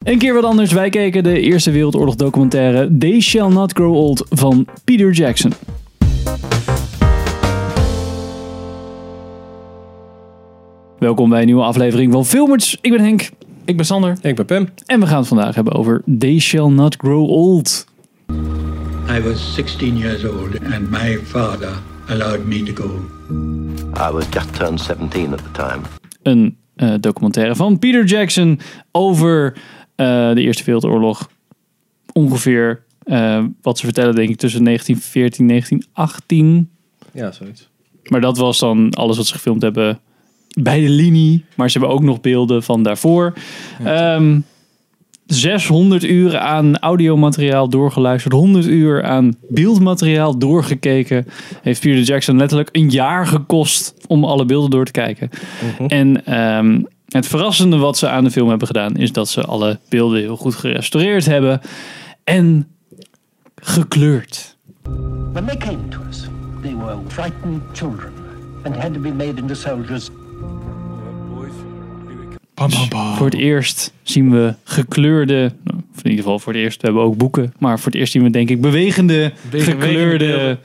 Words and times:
Een 0.00 0.18
keer 0.18 0.34
wat 0.34 0.44
anders, 0.44 0.72
wij 0.72 0.90
keken 0.90 1.22
de 1.22 1.40
Eerste 1.40 1.70
Wereldoorlog 1.70 2.14
documentaire 2.14 2.96
They 2.98 3.20
Shall 3.20 3.48
Not 3.48 3.72
Grow 3.72 3.94
Old 3.94 4.26
van 4.30 4.66
Peter 4.84 5.12
Jackson. 5.12 5.52
Welkom 10.98 11.28
bij 11.28 11.40
een 11.40 11.46
nieuwe 11.46 11.62
aflevering 11.62 12.12
van 12.12 12.26
Filmers. 12.26 12.78
Ik 12.80 12.90
ben 12.90 13.00
Henk 13.00 13.30
Ik 13.64 13.76
ben 13.76 13.86
Sander. 13.86 14.18
Ik 14.22 14.36
ben 14.36 14.44
Pim. 14.44 14.68
en 14.86 15.00
we 15.00 15.06
gaan 15.06 15.18
het 15.18 15.28
vandaag 15.28 15.54
hebben 15.54 15.72
over 15.72 16.02
They 16.18 16.38
Shall 16.38 16.68
Not 16.68 16.96
Grow 16.96 17.30
Old. 17.30 17.86
I 19.16 19.20
was 19.22 19.54
16 19.54 19.96
years 19.96 20.24
old, 20.24 20.58
and 20.72 20.90
my 20.90 21.18
father 21.24 21.72
allowed 22.08 22.46
me 22.46 22.62
to 22.62 22.82
go. 22.82 22.90
I 24.08 24.12
was 24.12 24.24
just 24.30 24.54
turned 24.54 24.80
17 24.80 25.32
at 25.32 25.38
the 25.38 25.50
time. 25.52 25.80
Een 26.22 26.56
eh, 26.74 26.94
documentaire 27.00 27.56
van 27.56 27.78
Peter 27.78 28.04
Jackson 28.04 28.60
over 28.92 29.56
eh, 30.00 30.34
de 30.34 30.40
Eerste 30.40 30.64
Wereldoorlog. 30.64 31.30
Ongeveer 32.12 32.82
eh, 33.02 33.44
wat 33.62 33.78
ze 33.78 33.84
vertellen 33.84 34.14
denk 34.14 34.28
ik 34.28 34.36
tussen 34.36 34.64
1914 34.64 35.40
en 35.40 35.48
1918. 35.48 36.70
Ja, 37.12 37.32
zoiets. 37.32 37.68
Maar 38.02 38.20
dat 38.20 38.38
was 38.38 38.58
dan 38.58 38.90
alles 38.90 39.16
wat 39.16 39.26
ze 39.26 39.32
gefilmd 39.32 39.62
hebben 39.62 40.00
bij 40.60 40.80
de 40.80 40.88
linie. 40.88 41.44
Maar 41.54 41.70
ze 41.70 41.78
hebben 41.78 41.96
ook 41.96 42.02
nog 42.02 42.20
beelden 42.20 42.62
van 42.62 42.82
daarvoor. 42.82 43.32
Ehm 43.84 44.38
600 45.30 46.04
uur 46.04 46.38
aan 46.38 46.78
audiomateriaal 46.78 47.68
doorgeluisterd. 47.68 48.34
100 48.34 48.66
uur 48.66 49.04
aan 49.04 49.34
beeldmateriaal 49.48 50.38
doorgekeken. 50.38 51.26
Heeft 51.62 51.80
Peter 51.80 52.02
Jackson 52.02 52.36
letterlijk 52.36 52.68
een 52.72 52.90
jaar 52.90 53.26
gekost 53.26 53.94
om 54.06 54.24
alle 54.24 54.44
beelden 54.44 54.70
door 54.70 54.84
te 54.84 54.92
kijken. 54.92 55.30
En 55.88 56.26
ehm, 56.26 56.82
het 57.10 57.26
verrassende 57.26 57.76
wat 57.76 57.98
ze 57.98 58.08
aan 58.08 58.24
de 58.24 58.30
film 58.30 58.48
hebben 58.48 58.66
gedaan... 58.66 58.96
is 58.96 59.12
dat 59.12 59.28
ze 59.28 59.42
alle 59.42 59.78
beelden 59.88 60.20
heel 60.20 60.36
goed 60.36 60.54
gerestaureerd 60.54 61.26
hebben. 61.26 61.60
En 62.24 62.68
gekleurd. 63.54 64.56
When 65.32 65.46
they 65.46 65.56
came 65.56 65.88
to 65.88 65.98
us, 66.08 66.26
they 66.62 66.76
were 66.76 66.96
frightened 67.08 67.62
children 67.72 68.12
and 68.62 68.76
had 68.76 68.94
to 68.94 69.00
be 69.00 69.12
made 69.12 69.40
into 69.40 69.54
soldiers. 69.54 70.10
Voor 73.16 73.26
het 73.26 73.34
eerst 73.34 73.92
zien 74.02 74.30
we 74.30 74.54
gekleurde, 74.64 75.52
nou, 75.64 75.78
of 75.94 76.04
in 76.04 76.10
ieder 76.10 76.24
geval 76.24 76.38
voor 76.38 76.52
het 76.52 76.62
eerst, 76.62 76.80
we 76.80 76.86
hebben 76.86 77.04
ook 77.04 77.16
boeken, 77.16 77.52
maar 77.58 77.78
voor 77.78 77.90
het 77.92 78.00
eerst 78.00 78.12
zien 78.12 78.22
we 78.22 78.30
denk 78.30 78.50
ik 78.50 78.60
bewegende, 78.60 79.32
Bewegende 79.50 79.86
gekleurde. 79.86 80.58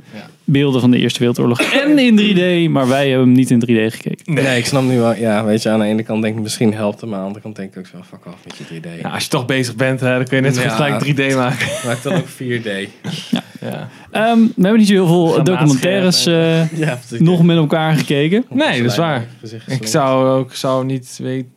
Beelden 0.45 0.81
van 0.81 0.91
de 0.91 0.97
Eerste 0.97 1.19
Wereldoorlog. 1.19 1.61
En 1.61 1.99
in 1.99 2.19
3D, 2.19 2.71
maar 2.71 2.87
wij 2.87 3.09
hebben 3.09 3.25
hem 3.27 3.35
niet 3.35 3.51
in 3.51 3.61
3D 3.61 3.93
gekeken. 3.95 4.33
Nee. 4.33 4.57
ik 4.57 4.65
snap 4.65 4.83
nu 4.83 4.97
wel. 4.97 5.15
Ja, 5.15 5.43
weet 5.45 5.61
je, 5.61 5.69
aan 5.69 5.79
de 5.79 5.85
ene 5.85 6.03
kant 6.03 6.21
denk 6.21 6.35
ik 6.35 6.41
misschien 6.41 6.73
helpt 6.73 7.01
het, 7.01 7.09
maar 7.09 7.19
aan 7.19 7.21
de 7.21 7.27
andere 7.27 7.43
kant 7.43 7.55
denk 7.55 7.71
ik 7.71 7.77
ook 7.79 7.85
zo, 7.87 7.97
fuck 8.09 8.25
off 8.25 8.35
met 8.45 8.57
je 8.57 8.79
3D. 8.79 9.01
Ja, 9.01 9.09
als 9.09 9.23
je 9.23 9.29
toch 9.29 9.45
bezig 9.45 9.75
bent, 9.75 9.99
hè, 9.99 10.15
dan 10.15 10.25
kun 10.25 10.37
je 10.37 10.43
net 10.43 10.55
zo 10.55 10.61
goed 10.61 10.77
Ja. 10.77 10.99
gelijk 10.99 11.31
3D 11.31 11.35
maken. 11.35 11.67
Maak 11.85 12.03
dan 12.03 12.13
ook 12.13 12.27
4D. 12.27 12.89
Ja. 13.61 13.89
Ehm, 14.11 14.39
we 14.39 14.61
hebben 14.61 14.77
niet 14.77 14.87
zo 14.87 14.93
heel 14.93 15.07
veel 15.07 15.27
Gaan 15.27 15.43
documentaires 15.43 16.25
eh, 16.25 16.71
Ja, 16.85 16.99
nog 17.19 17.43
met 17.43 17.57
elkaar 17.57 17.95
gekeken. 17.95 18.45
Nee, 18.49 18.81
dat 18.81 18.91
is 18.91 18.97
waar. 18.97 19.25
Ik 19.67 19.87
zou 19.87 20.27
ook 20.39 20.53
zou 20.53 20.85
niet 20.85 21.19
weten 21.21 21.49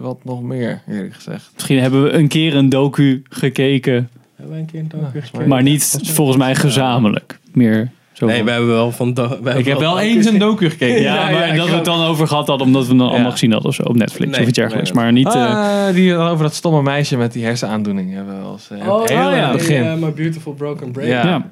wat 0.00 0.24
nog 0.24 0.42
meer, 0.42 0.82
eerlijk 0.88 1.14
gezegd. 1.14 1.50
Misschien 1.54 1.78
hebben 1.78 2.02
we 2.02 2.10
een 2.10 2.28
keer 2.28 2.54
een 2.56 2.68
docu 2.68 3.22
gekeken, 3.28 4.08
Hebben 4.36 4.54
wij 4.54 4.58
een 4.62 4.70
keer 4.70 4.80
een 4.80 4.88
docu 4.88 5.20
gekeken? 5.20 5.48
maar 5.48 5.62
niet 5.62 5.98
volgens 6.02 6.36
mij 6.36 6.54
gezamenlijk. 6.54 7.38
Meer 7.52 7.90
zo 8.18 8.26
Nee, 8.26 8.44
we 8.44 8.50
hebben 8.50 8.68
wel 8.68 8.92
van... 8.92 9.14
do- 9.14 9.28
we 9.28 9.34
hebben 9.34 9.58
Ik 9.58 9.64
heb 9.64 9.78
wel 9.78 10.00
eens 10.00 10.26
een 10.26 10.38
docu 10.38 10.70
gekeken. 10.70 11.02
ja, 11.02 11.14
ja, 11.14 11.22
maar 11.30 11.32
ja, 11.46 11.52
ik 11.52 11.56
dat 11.56 11.68
we 11.68 11.74
het 11.74 11.84
dan 11.84 12.04
over 12.04 12.26
gehad 12.28 12.46
hadden, 12.46 12.66
omdat 12.66 12.82
we 12.82 12.88
hem 12.88 12.98
dan 12.98 13.08
allemaal 13.08 13.30
gezien 13.30 13.52
hadden 13.52 13.68
of 13.68 13.74
zo 13.76 13.82
op 13.82 13.96
Netflix 13.96 14.30
Nee, 14.30 14.40
of 14.40 14.46
iets 14.48 14.58
dergelijks. 14.58 14.92
nee, 14.92 15.02
maar 15.02 15.12
niet. 15.12 15.26
eh, 15.26 15.86
Ah, 15.86 15.94
die 15.94 16.16
over 16.16 16.44
dat 16.44 16.54
stomme 16.54 16.82
meisje 16.82 17.16
met 17.16 17.32
die 17.32 17.44
hersenaandoening 17.44 18.14
hebben 18.14 18.42
we 18.42 18.48
eens. 18.50 18.70
eh, 18.70 18.88
Oh, 18.88 19.04
heel 19.04 19.16
ja, 19.16 19.36
in 19.36 19.42
het 19.42 19.52
begin. 19.52 19.82
Hey, 19.84 19.94
uh, 19.96 20.02
my 20.02 20.12
beautiful 20.12 20.52
broken 20.52 20.90
brain. 20.92 21.08
Ja. 21.08 21.22
ja. 21.24 21.50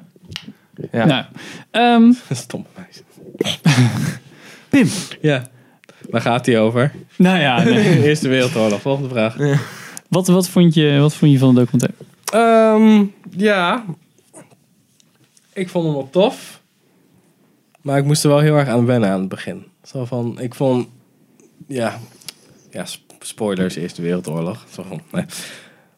Ja. 0.91 1.05
Nou, 1.05 1.23
ehm, 1.71 2.11
Stom 2.35 2.65
meisje. 2.77 3.01
Pim. 4.69 4.87
Ja. 5.21 5.43
Waar 6.09 6.21
gaat 6.21 6.45
hij 6.45 6.59
over? 6.59 6.91
nou 7.15 7.39
ja, 7.39 7.63
nee. 7.63 8.03
Eerste 8.03 8.27
Wereldoorlog. 8.27 8.81
Volgende 8.81 9.09
vraag. 9.09 9.35
Wat, 10.09 10.27
wat, 10.27 10.49
vond 10.49 10.73
je, 10.73 10.97
wat 10.99 11.13
vond 11.13 11.31
je 11.31 11.37
van 11.37 11.55
de 11.55 11.59
documentaire? 11.65 11.97
Ehm, 12.31 13.05
ja. 13.43 13.83
Ik 15.57 15.69
vond 15.69 15.85
hem 15.85 15.93
wel 15.93 16.09
tof. 16.09 16.61
Maar 17.81 17.97
ik 17.97 18.05
moest 18.05 18.23
er 18.23 18.29
wel 18.29 18.39
heel 18.39 18.55
erg 18.55 18.67
aan 18.67 18.85
wennen 18.85 19.09
aan 19.09 19.19
het 19.19 19.29
begin. 19.29 19.65
Zo 19.83 20.05
van, 20.05 20.39
ik 20.39 20.55
vond, 20.55 20.87
ja, 21.67 21.99
ja, 22.71 22.85
sp- 22.85 23.13
spoilers, 23.19 23.75
Eerste 23.75 24.01
Wereldoorlog. 24.01 24.65
Zo 24.73 24.83
van, 24.83 25.01
nee. 25.11 25.25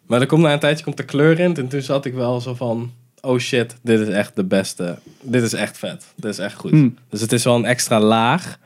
Maar 0.06 0.22
er 0.22 0.28
komt 0.28 0.42
na 0.42 0.53
een 0.53 0.59
tijdje 0.59 0.84
komt 0.84 0.97
de 0.97 1.06
kleur 1.06 1.40
in. 1.40 1.56
En 1.56 1.68
toen 1.68 1.81
zat 1.81 2.06
ik 2.06 2.14
wel 2.14 2.42
zo 2.42 2.53
van, 2.53 2.92
oh 3.22 3.38
shit, 3.40 3.75
dit 3.81 4.00
is 4.00 4.08
echt 4.08 4.36
de 4.36 4.44
beste. 4.44 5.00
Dit 5.22 5.44
is 5.44 5.53
echt 5.53 5.78
vet. 5.78 6.06
Dit 6.16 6.31
is 6.31 6.40
echt 6.40 6.56
goed. 6.56 6.72
Hmm. 6.72 6.97
Dus 7.09 7.22
het 7.22 7.31
is 7.31 7.44
wel 7.44 7.56
een 7.56 7.66
extra 7.66 8.00
laag 8.00 8.59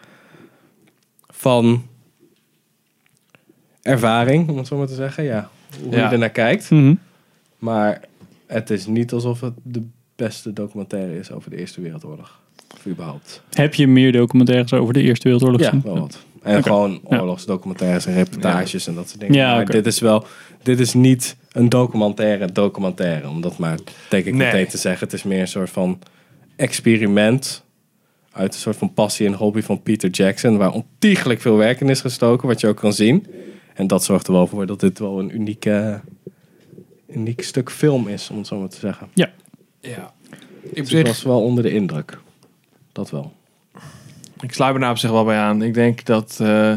van 1.27 1.85
ervaring, 3.81 4.49
om 4.49 4.57
het 4.57 4.67
zo 4.67 4.77
maar 4.77 4.87
te 4.87 4.95
zeggen. 4.95 5.23
Ja, 5.23 5.49
hoe 5.81 5.91
Ja. 5.91 5.97
je 6.05 6.11
er 6.13 6.17
naar 6.17 6.29
kijkt. 6.29 6.69
Mhm. 6.69 6.95
Maar 7.57 8.01
het 8.47 8.69
is 8.69 8.85
niet 8.85 9.11
alsof 9.13 9.41
het 9.41 9.53
de 9.63 9.87
beste 10.23 10.53
documentaire 10.53 11.19
is 11.19 11.31
over 11.31 11.49
de 11.49 11.55
Eerste 11.57 11.81
Wereldoorlog. 11.81 12.39
Of 12.73 12.87
überhaupt. 12.87 13.41
Heb 13.53 13.73
je 13.73 13.87
meer 13.87 14.11
documentaires 14.11 14.73
over 14.73 14.93
de 14.93 15.01
Eerste 15.01 15.23
Wereldoorlog 15.23 15.61
Ja, 15.61 15.65
gezien? 15.69 15.81
wel 15.83 15.99
wat. 15.99 16.19
En 16.41 16.63
gewoon 16.63 16.99
Ja. 17.09 17.19
oorlogsdocumentaires 17.19 18.05
en 18.05 18.13
reportages 18.13 18.87
en 18.87 18.95
dat 18.95 19.07
soort 19.09 19.19
dingen. 19.19 19.35
Ja, 19.35 19.55
maar 19.55 19.65
dit 19.65 19.85
is 19.85 19.99
wel... 19.99 20.25
Dit 20.63 20.79
is 20.79 20.93
niet 20.93 21.35
een 21.51 21.69
documentaire 21.69 22.51
documentaire. 22.51 23.29
Om 23.29 23.41
dat 23.41 23.57
maar 23.57 23.77
denk 24.09 24.25
ik 24.25 24.33
Nee. 24.33 24.45
meteen 24.47 24.67
te 24.67 24.77
zeggen. 24.77 25.03
Het 25.05 25.13
is 25.15 25.23
meer 25.23 25.39
een 25.39 25.47
soort 25.47 25.69
van 25.69 25.99
experiment... 26.55 27.63
uit 28.31 28.53
een 28.53 28.59
soort 28.59 28.75
van 28.77 28.93
passie 28.93 29.27
en 29.27 29.33
hobby 29.33 29.61
van 29.61 29.81
Peter 29.81 30.09
Jackson... 30.09 30.57
waar 30.57 30.71
ontiegelijk 30.71 31.41
veel 31.41 31.57
werk 31.57 31.79
in 31.81 31.89
is 31.89 32.01
gestoken, 32.01 32.47
wat 32.47 32.61
je 32.61 32.67
ook 32.67 32.77
kan 32.77 32.93
zien. 32.93 33.25
En 33.73 33.87
dat 33.87 34.03
zorgt 34.03 34.27
er 34.27 34.33
wel 34.33 34.47
voor 34.47 34.65
dat 34.65 34.79
dit 34.79 34.99
wel 34.99 35.19
een 35.19 35.35
unieke, 35.35 36.01
uniek 37.07 37.41
stuk 37.41 37.71
film 37.71 38.07
is, 38.07 38.29
om 38.29 38.37
het 38.37 38.47
zo 38.47 38.59
maar 38.59 38.69
te 38.69 38.79
zeggen. 38.79 39.07
Ja. 39.13 39.31
Dus 40.73 40.91
Op 40.91 40.97
ik 40.99 41.05
was 41.07 41.23
wel 41.23 41.41
onder 41.43 41.63
de 41.63 41.71
indruk. 41.73 42.17
Dat 42.91 43.09
wel. 43.09 43.31
ik 44.41 44.53
sluit 44.53 44.73
me 44.73 44.79
daar 44.79 44.89
op 44.89 44.97
zich 44.97 45.11
wel 45.11 45.23
bij 45.25 45.37
aan. 45.37 45.61
Ik 45.61 45.73
denk 45.73 46.05
dat 46.05 46.37
eh, 46.41 46.73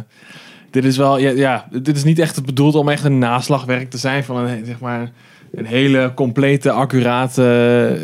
dit 0.71 0.85
is 0.85 0.97
wel, 0.97 1.19
ja, 1.19 1.31
ja, 1.31 1.69
dit 1.71 1.97
is 1.97 2.05
niet 2.05 2.19
echt 2.19 2.45
bedoeld 2.45 2.75
om 2.75 2.89
echt 2.89 3.05
een 3.05 3.19
naslagwerk 3.19 3.91
te 3.91 3.99
zijn 3.99 4.25
van 4.25 4.37
een, 4.37 4.65
zeg 4.65 4.81
maar, 4.81 5.13
een 5.53 5.65
hele 5.67 6.13
complete, 6.15 6.71
accurate 6.71 7.43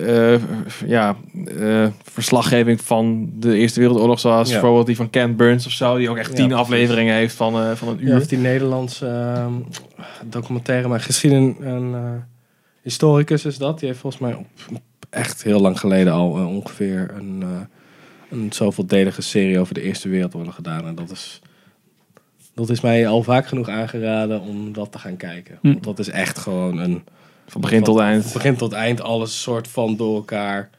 eh, 0.06 0.88
ja, 0.88 1.16
eh, 1.58 1.86
verslaggeving 2.02 2.80
van 2.80 3.30
de 3.34 3.56
Eerste 3.56 3.80
Wereldoorlog. 3.80 4.20
Zoals 4.20 4.48
Ja. 4.48 4.54
bijvoorbeeld 4.54 4.86
die 4.86 4.96
van 4.96 5.10
Ken 5.10 5.36
Burns 5.36 5.66
of 5.66 5.72
zo, 5.72 5.96
die 5.96 6.10
ook 6.10 6.16
echt 6.16 6.28
Ja, 6.30 6.34
tien 6.34 6.46
precies. 6.46 6.64
afleveringen 6.64 7.14
heeft 7.14 7.34
van, 7.34 7.54
eh, 7.60 7.70
van 7.74 7.88
een 7.88 8.02
uur. 8.02 8.08
Ja, 8.08 8.16
of 8.16 8.26
die 8.26 8.38
Nederlandse 8.38 9.06
ehm, 9.06 9.52
documentaire, 10.24 10.88
maar 10.88 11.00
geschiedenis 11.00 11.54
en 11.60 11.90
eh, 11.94 12.00
historicus 12.82 13.44
is 13.44 13.58
dat. 13.58 13.78
Die 13.78 13.88
heeft 13.88 14.00
volgens 14.00 14.22
mij 14.22 14.34
op, 14.34 14.46
echt 15.12 15.42
heel 15.42 15.60
lang 15.60 15.78
geleden 15.78 16.12
al 16.12 16.36
eh, 16.36 16.56
ongeveer 16.56 17.10
een, 17.16 17.42
eh 17.42 17.60
een 18.32 18.52
zoveeldelige 18.52 19.22
serie 19.22 19.58
over 19.58 19.74
de 19.74 19.82
Eerste 19.82 20.08
Wereldoorlog 20.08 20.54
gedaan. 20.54 20.86
En 20.86 20.94
dat 20.94 21.10
is, 21.10 21.40
dat 22.54 22.70
is 22.70 22.80
mij 22.80 23.08
al 23.08 23.22
vaak 23.22 23.46
genoeg 23.46 23.68
aangeraden 23.68 24.40
om 24.40 24.72
dat 24.72 24.92
te 24.92 24.98
gaan 24.98 25.16
kijken. 25.16 25.58
Hm. 25.60 25.72
Want 25.72 25.84
dat 25.84 25.98
is 25.98 26.08
echt 26.08 26.38
gewoon 26.38 26.78
een... 26.78 27.04
Van 27.46 27.60
begin 27.60 27.82
tot 27.82 27.96
Van 27.96 28.04
eind. 28.04 28.32
begin 28.32 28.56
tot 28.56 28.72
eind 28.72 29.00
alles 29.00 29.42
soort 29.42 29.68
van 29.68 29.96
door 29.96 30.14
elkaar. 30.16 30.70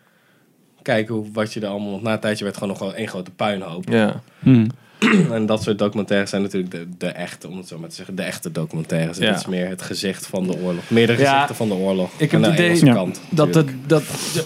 Kijken 0.81 1.15
hoe, 1.15 1.31
wat 1.33 1.53
je 1.53 1.59
er 1.59 1.67
allemaal... 1.67 1.91
Want 1.91 2.03
na 2.03 2.13
een 2.13 2.19
tijdje 2.19 2.43
werd 2.43 2.57
gewoon 2.57 2.69
nog 2.69 2.79
wel 2.79 2.95
één 2.95 3.07
grote 3.07 3.31
puinhoop. 3.31 3.89
Ja. 3.89 4.21
Mhm. 4.39 4.67
En 5.31 5.45
dat 5.45 5.63
soort 5.63 5.79
documentaires 5.79 6.29
zijn 6.29 6.41
natuurlijk 6.41 6.71
de, 6.71 6.87
de 6.97 7.07
echte, 7.07 7.47
om 7.49 7.57
het 7.57 7.67
zo 7.67 7.79
maar 7.79 7.89
te 7.89 7.95
zeggen, 7.95 8.15
de 8.15 8.21
echte 8.21 8.51
documentaires. 8.51 9.17
Ja. 9.17 9.25
Het 9.27 9.39
is 9.39 9.45
meer 9.45 9.69
het 9.69 9.81
gezicht 9.81 10.27
van 10.27 10.47
de 10.47 10.57
oorlog. 10.61 10.89
Meerdere 10.89 11.17
gezichten 11.25 11.55
van 11.55 11.67
de 11.67 11.73
oorlog. 11.73 12.09
ik 12.17 12.31
heb 12.31 12.33
Aan 12.33 12.41
de 12.41 12.45
het 12.45 12.55
idee- 12.55 12.65
Engelse 12.65 12.85
Ja. 12.85 12.93
kant. 12.93 13.21
Dat, 13.29 13.53
dat, 13.53 13.65
dat, 13.87 14.03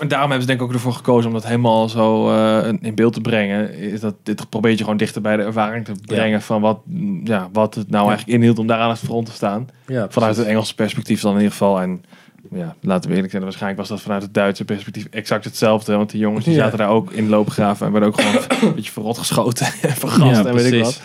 daarom 0.07 0.29
hebben 0.29 0.41
ze 0.41 0.47
denk 0.47 0.59
ik 0.59 0.61
ook 0.61 0.73
ervoor 0.73 0.93
gekozen 0.93 1.27
om 1.27 1.33
dat 1.33 1.45
helemaal 1.45 1.89
zo 1.89 2.31
eh, 2.31 2.73
in 2.81 2.95
beeld 2.95 3.13
te 3.13 3.21
brengen. 3.21 3.73
Is 3.73 3.99
dat 3.99 4.15
dit 4.23 4.49
probeert 4.49 4.77
je 4.77 4.83
gewoon 4.83 4.97
dichter 4.99 5.21
bij 5.21 5.37
de 5.37 5.43
ervaring 5.43 5.85
te 5.85 5.91
brengen 6.05 6.41
van 6.41 6.61
wat, 6.61 6.79
ja, 7.23 7.49
wat 7.53 7.75
het 7.75 7.89
nou 7.89 8.07
eigenlijk 8.07 8.37
inhield 8.37 8.59
om 8.59 8.67
daar 8.67 8.79
aan 8.79 8.89
het 8.89 8.99
front 8.99 9.25
te 9.25 9.31
staan. 9.31 9.69
Vanuit 10.09 10.37
het 10.37 10.45
Engelse 10.47 10.75
perspectief 10.75 11.21
dan 11.21 11.31
in 11.31 11.37
ieder 11.37 11.51
geval. 11.51 11.81
En 11.81 12.03
ja, 12.51 12.75
laten 12.81 13.09
we 13.09 13.15
eerlijk 13.15 13.31
zijn, 13.31 13.43
waarschijnlijk 13.43 13.79
was 13.79 13.89
dat 13.89 14.01
vanuit 14.01 14.21
het 14.21 14.33
Duitse 14.33 14.65
perspectief 14.65 15.07
exact 15.11 15.43
hetzelfde. 15.43 15.95
Want 15.95 16.09
die 16.09 16.19
jongens 16.19 16.45
die 16.45 16.53
Ja. 16.53 16.63
zaten 16.63 16.77
daar 16.77 16.89
ook 16.89 17.11
in 17.11 17.29
loopgraven 17.29 17.85
en 17.85 17.91
werden 17.91 18.09
ook 18.09 18.21
gewoon 18.21 18.43
een 18.69 18.75
beetje 18.75 18.91
verrot 18.91 19.17
geschoten 19.17 19.65
en 19.81 19.89
vergast 19.95 20.41
Ja, 20.41 20.45
en 20.45 20.55
weet 20.55 20.73
ik 20.73 20.83
wat. 20.83 21.01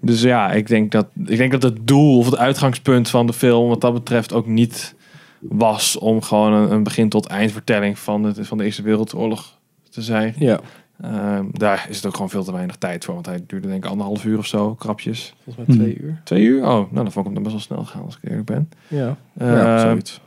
Dus 0.00 0.22
ja, 0.22 0.50
ik 0.52 0.66
denk, 0.66 0.90
dat, 0.92 1.06
ik 1.26 1.36
denk 1.36 1.52
dat 1.52 1.62
het 1.62 1.86
doel 1.86 2.18
of 2.18 2.24
het 2.24 2.36
uitgangspunt 2.36 3.08
van 3.10 3.26
de 3.26 3.32
film 3.32 3.68
wat 3.68 3.80
dat 3.80 3.92
betreft 3.92 4.32
ook 4.32 4.46
niet 4.46 4.94
was 5.40 5.98
om 5.98 6.22
gewoon 6.22 6.52
een, 6.52 6.72
een 6.72 6.82
begin 6.82 7.08
tot 7.08 7.26
eind 7.26 7.52
vertelling 7.52 7.98
van 7.98 8.22
de, 8.22 8.44
van 8.44 8.58
de 8.58 8.64
Eerste 8.64 8.82
Wereldoorlog 8.82 9.58
te 9.90 10.02
zijn. 10.02 10.34
Ja. 10.38 10.60
Ehm, 11.02 11.44
daar 11.52 11.86
is 11.88 11.96
het 11.96 12.06
ook 12.06 12.14
gewoon 12.14 12.30
veel 12.30 12.44
te 12.44 12.52
weinig 12.52 12.76
tijd 12.76 13.04
voor. 13.04 13.14
Want 13.14 13.26
hij 13.26 13.44
duurde 13.46 13.68
denk 13.68 13.84
ik 13.84 13.90
anderhalf 13.90 14.24
uur 14.24 14.38
of 14.38 14.46
zo, 14.46 14.74
krapjes. 14.74 15.34
Volgens 15.44 15.66
mij 15.66 15.76
twee 15.76 15.94
Hmm. 15.96 16.04
uur. 16.06 16.20
Twee 16.24 16.42
uur? 16.42 16.60
Oh, 16.62 16.68
nou 16.68 16.88
dan 16.92 17.12
vond 17.12 17.16
ik 17.16 17.24
hem 17.24 17.34
dan 17.34 17.42
best 17.42 17.54
wel 17.54 17.60
snel 17.78 17.84
gaan 17.84 18.04
als 18.04 18.16
ik 18.22 18.30
eerlijk 18.30 18.46
ben. 18.46 18.70
Ja, 18.88 19.16
Ehm, 19.38 19.50
ja 19.56 19.78
zoiets. 19.80 20.20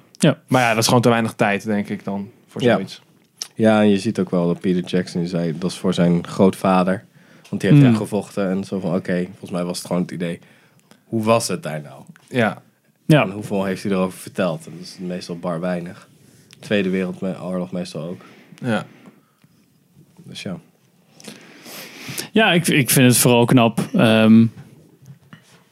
Maar 0.48 0.62
ja, 0.62 0.70
dat 0.70 0.78
is 0.78 0.88
gewoon 0.88 1.02
te 1.02 1.10
weinig 1.10 1.34
tijd 1.34 1.64
denk 1.66 1.90
ik 1.90 2.04
dan 2.04 2.30
voor 2.48 2.62
Ja. 2.62 2.74
zoiets. 2.74 3.02
Ja, 3.56 3.82
en 3.82 3.90
je 3.90 4.00
ziet 4.00 4.20
ook 4.20 4.30
wel 4.30 4.48
dat 4.48 4.60
Peter 4.60 4.84
Jackson 4.84 5.28
zei 5.28 5.58
dat 5.58 5.72
is 5.72 5.78
voor 5.78 5.94
zijn 5.94 6.28
grootvader. 6.28 7.04
Want 7.50 7.62
die 7.62 7.70
heeft 7.72 7.82
Hmm. 7.84 7.92
echt 7.92 8.02
gevochten 8.02 8.50
en 8.50 8.64
zo 8.64 8.80
van 8.80 8.96
oké, 8.96 9.24
volgens 9.30 9.52
mij 9.52 9.64
was 9.64 9.78
het 9.78 9.88
gewoon 9.88 10.02
het 10.02 10.12
idee. 10.12 10.40
Hoe 11.06 11.24
was 11.24 11.48
het 11.48 11.64
daar 11.64 11.82
nou? 11.82 12.04
Ja, 12.30 12.62
Ja, 13.06 13.22
En 13.24 13.32
hoeveel 13.32 13.64
heeft 13.64 13.84
hij 13.84 13.92
erover 13.92 14.20
verteld? 14.20 14.66
En 14.66 14.72
dat 14.78 14.82
is 14.82 14.98
meestal 15.00 15.38
bar 15.38 15.60
weinig. 15.60 16.08
Tweede 16.60 16.90
Wereldoorlog 16.90 17.72
meestal 17.72 18.02
ook. 18.08 18.22
ja. 18.62 18.86
Dus 20.24 20.42
ja. 20.42 20.60
ja 22.32 22.52
ik, 22.52 22.68
ik 22.68 22.90
vind 22.90 23.08
het 23.08 23.18
vooral 23.18 23.46
knap. 23.46 23.80
Ehm, 23.94 24.46